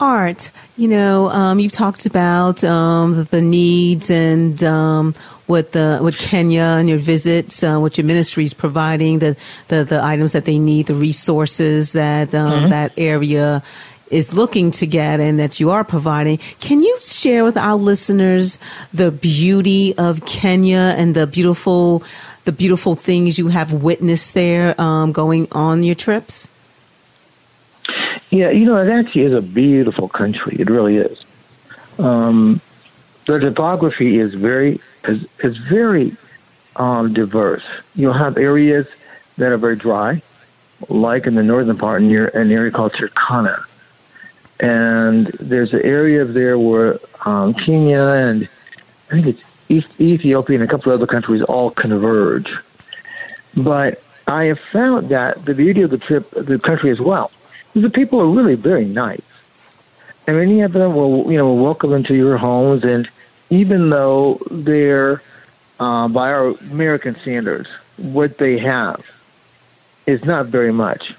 [0.00, 5.14] Art, you know, um, you've talked about um, the needs and um,
[5.46, 9.36] what the what Kenya and your visits, uh, what your ministry is providing, the,
[9.68, 12.70] the the items that they need, the resources that um, mm-hmm.
[12.70, 13.62] that area
[14.10, 16.38] is looking to get and that you are providing.
[16.60, 18.58] Can you share with our listeners
[18.92, 22.02] the beauty of Kenya and the beautiful
[22.46, 26.48] the beautiful things you have witnessed there um, going on your trips?
[28.30, 30.56] Yeah, you know, it actually is a beautiful country.
[30.58, 31.24] It really is.
[31.98, 32.60] Um,
[33.26, 36.16] the topography is very is, is very
[36.76, 37.64] um, diverse.
[37.94, 38.86] You'll have areas
[39.36, 40.22] that are very dry,
[40.88, 43.64] like in the northern part near an area called Turkana.
[44.60, 48.48] And there's an area there where um, Kenya and
[49.10, 52.52] I think it's East, Ethiopia and a couple of other countries all converge.
[53.56, 57.30] But I have found that the beauty of the trip, the country as well,
[57.74, 59.22] the people are really very nice.
[60.26, 63.08] And many of them will, you know, welcome into your homes and
[63.50, 65.22] even though they're
[65.80, 69.10] uh, by our American standards, what they have
[70.06, 71.14] is not very much,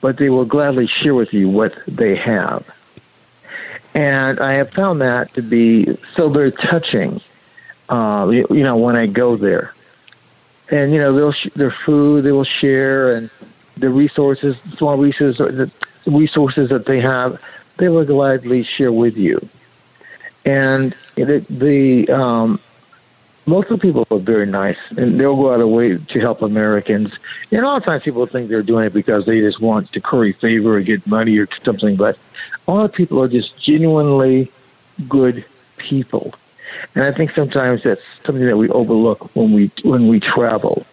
[0.00, 2.68] but they will gladly share with you what they have.
[3.94, 7.20] And I have found that to be so very touching.
[7.88, 9.74] Uh, you, you know, when I go there,
[10.70, 13.28] and you know, they'll sh- their food they will share, and
[13.76, 15.70] the resources, small resources, the
[16.06, 17.42] resources that they have,
[17.78, 19.48] they will gladly share with you
[20.44, 22.60] and it, the um,
[23.46, 26.42] most of the people are very nice, and they'll go out of way to help
[26.42, 27.12] Americans.
[27.50, 30.00] And a lot of times people think they're doing it because they just want to
[30.00, 32.18] curry favor or get money or something, but
[32.66, 34.50] a lot of people are just genuinely
[35.08, 35.44] good
[35.76, 36.34] people.
[36.94, 40.86] And I think sometimes that's something that we overlook when we when we travel.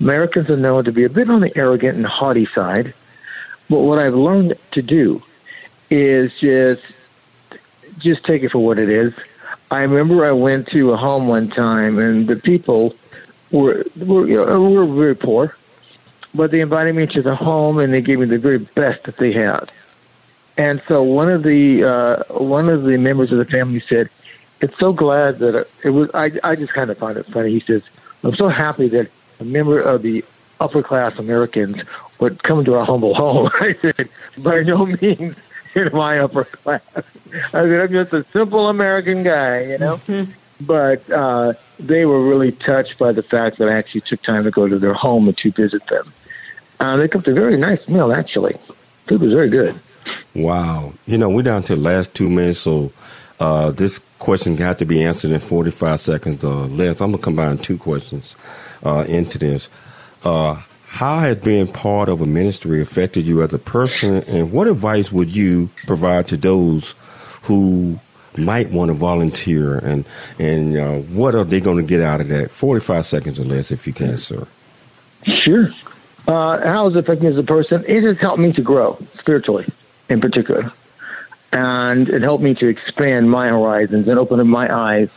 [0.00, 2.94] Americans are known to be a bit on the arrogant and haughty side,
[3.68, 5.22] but what I've learned to do
[5.90, 6.82] is just
[7.98, 9.12] just take it for what it is.
[9.70, 12.96] I remember I went to a home one time, and the people
[13.50, 15.54] were were you know, were very poor,
[16.34, 19.18] but they invited me to the home, and they gave me the very best that
[19.18, 19.70] they had.
[20.56, 24.08] And so one of the uh, one of the members of the family said,
[24.60, 27.50] "It's so glad that it was." I I just kind of found it funny.
[27.50, 27.82] He says,
[28.24, 30.24] "I'm so happy that a member of the
[30.60, 31.80] upper class Americans
[32.18, 35.36] would come to our humble home." I said, "By no means."
[35.74, 36.82] in my upper class.
[37.52, 39.96] I mean, I'm just a simple American guy, you know.
[39.98, 40.32] Mm-hmm.
[40.60, 44.50] But uh, they were really touched by the fact that I actually took time to
[44.50, 46.12] go to their home and to visit them.
[46.78, 48.56] Uh, they cooked a very nice meal, actually.
[49.06, 49.78] Food was very good.
[50.34, 50.92] Wow.
[51.06, 52.92] You know, we're down to the last two minutes, so
[53.38, 57.00] uh, this question got to be answered in 45 seconds or less.
[57.00, 58.36] I'm going to combine two questions
[58.84, 59.68] uh, into this.
[60.24, 64.66] Uh, how has being part of a ministry affected you as a person, and what
[64.66, 66.94] advice would you provide to those
[67.42, 68.00] who
[68.36, 70.04] might want to volunteer, and
[70.38, 72.50] and uh, what are they going to get out of that?
[72.50, 74.46] Forty five seconds or less, if you can, sir.
[75.44, 75.70] Sure.
[76.28, 77.84] Uh, how has it affected me as a person?
[77.86, 79.66] It has helped me to grow spiritually,
[80.08, 80.72] in particular.
[81.52, 85.10] and it helped me to expand my horizons and open up my eyes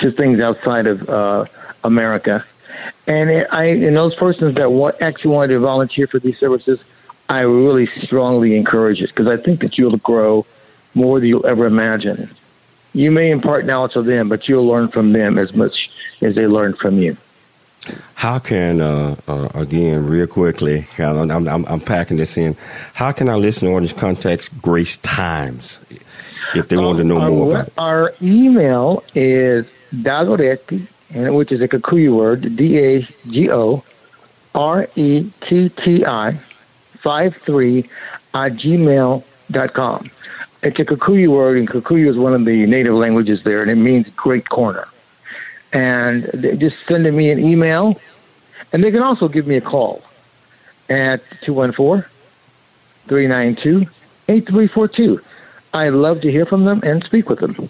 [0.00, 1.44] to things outside of uh,
[1.84, 2.44] America.
[3.08, 6.78] And it, I, and those persons that want, actually wanted to volunteer for these services,
[7.28, 10.44] I really strongly encourage it because I think that you'll grow
[10.94, 12.30] more than you'll ever imagine.
[12.92, 15.90] You may impart knowledge to them, but you'll learn from them as much
[16.20, 17.16] as they learn from you.
[18.14, 22.56] How can, uh, uh, again, real quickly, I'm, I'm, I'm, packing this in.
[22.92, 25.78] How can our listener audience contact Grace Times
[26.54, 27.72] if they um, want to know more our, about it?
[27.78, 33.84] Our email is dagoretti, which is a Kikuyu word, D A G O
[34.54, 37.78] R E T T I 5 3
[38.34, 40.10] at gmail dot com.
[40.62, 43.76] It's a Kikuyu word, and Kikuyu is one of the native languages there, and it
[43.76, 44.88] means great corner
[45.72, 47.98] and they just sending me an email,
[48.72, 50.02] and they can also give me a call
[50.88, 51.22] at
[53.06, 55.22] 214-392-8342.
[55.74, 57.68] I love to hear from them and speak with them.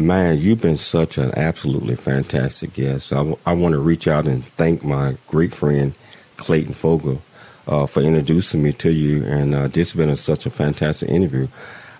[0.00, 3.12] Man, you've been such an absolutely fantastic guest.
[3.12, 5.92] I, w- I want to reach out and thank my great friend
[6.36, 7.20] Clayton Fogel
[7.66, 11.08] uh, for introducing me to you, and uh, this has been a, such a fantastic
[11.08, 11.48] interview.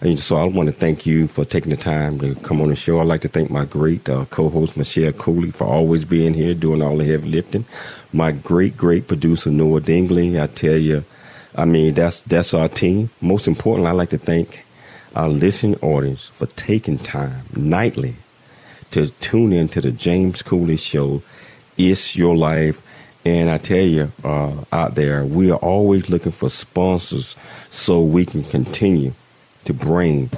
[0.01, 2.77] And so I want to thank you for taking the time to come on the
[2.77, 3.01] show.
[3.01, 6.83] I'd like to thank my great uh, co-host Michelle Cooley for always being here, doing
[6.83, 7.65] all the heavy lifting.
[8.13, 10.41] My great, great producer Noah Dingley.
[10.41, 11.03] I tell you,
[11.57, 13.11] I mean that's that's our team.
[13.21, 14.65] Most importantly, I'd like to thank
[15.15, 18.17] our listening audience for taking time nightly
[18.91, 21.23] to tune in to the James Cooley Show.
[21.77, 22.83] It's your life.
[23.25, 27.37] And I tell you, uh, out there, we are always looking for sponsors
[27.71, 29.13] so we can continue
[29.65, 30.31] to bring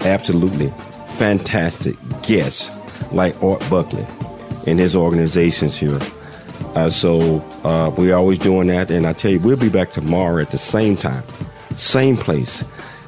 [0.00, 0.72] absolutely
[1.16, 2.70] fantastic guests
[3.12, 4.06] like Art Buckley
[4.66, 5.98] and his organizations here.
[6.74, 10.42] Uh, so uh, we're always doing that, and I tell you, we'll be back tomorrow
[10.42, 11.22] at the same time,
[11.74, 12.62] same place.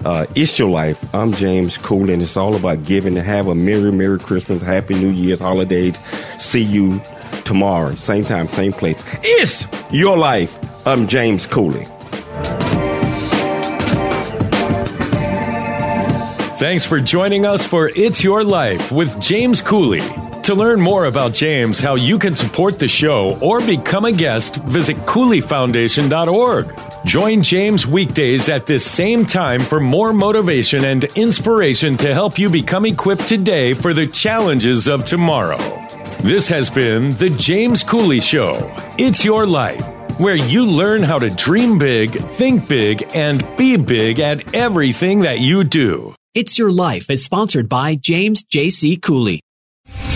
[0.04, 1.14] Uh, it's your life.
[1.14, 3.14] I'm James Cool, and it's all about giving.
[3.14, 5.96] To have a merry, merry Christmas, happy New Year's, holidays.
[6.38, 7.00] See you
[7.44, 9.02] tomorrow, same time, same place.
[9.22, 10.58] It's your life.
[10.86, 11.86] I'm James Cooley.
[16.58, 20.02] Thanks for joining us for It's Your Life with James Cooley.
[20.48, 24.56] To learn more about James, how you can support the show, or become a guest,
[24.64, 26.74] visit CooleyFoundation.org.
[27.04, 32.48] Join James weekdays at this same time for more motivation and inspiration to help you
[32.48, 35.58] become equipped today for the challenges of tomorrow.
[36.20, 38.74] This has been The James Cooley Show.
[38.96, 39.86] It's Your Life
[40.18, 45.40] where you learn how to dream big, think big, and be big at everything that
[45.40, 46.14] you do.
[46.34, 48.96] It's Your Life is sponsored by James J.C.
[48.96, 49.42] Cooley.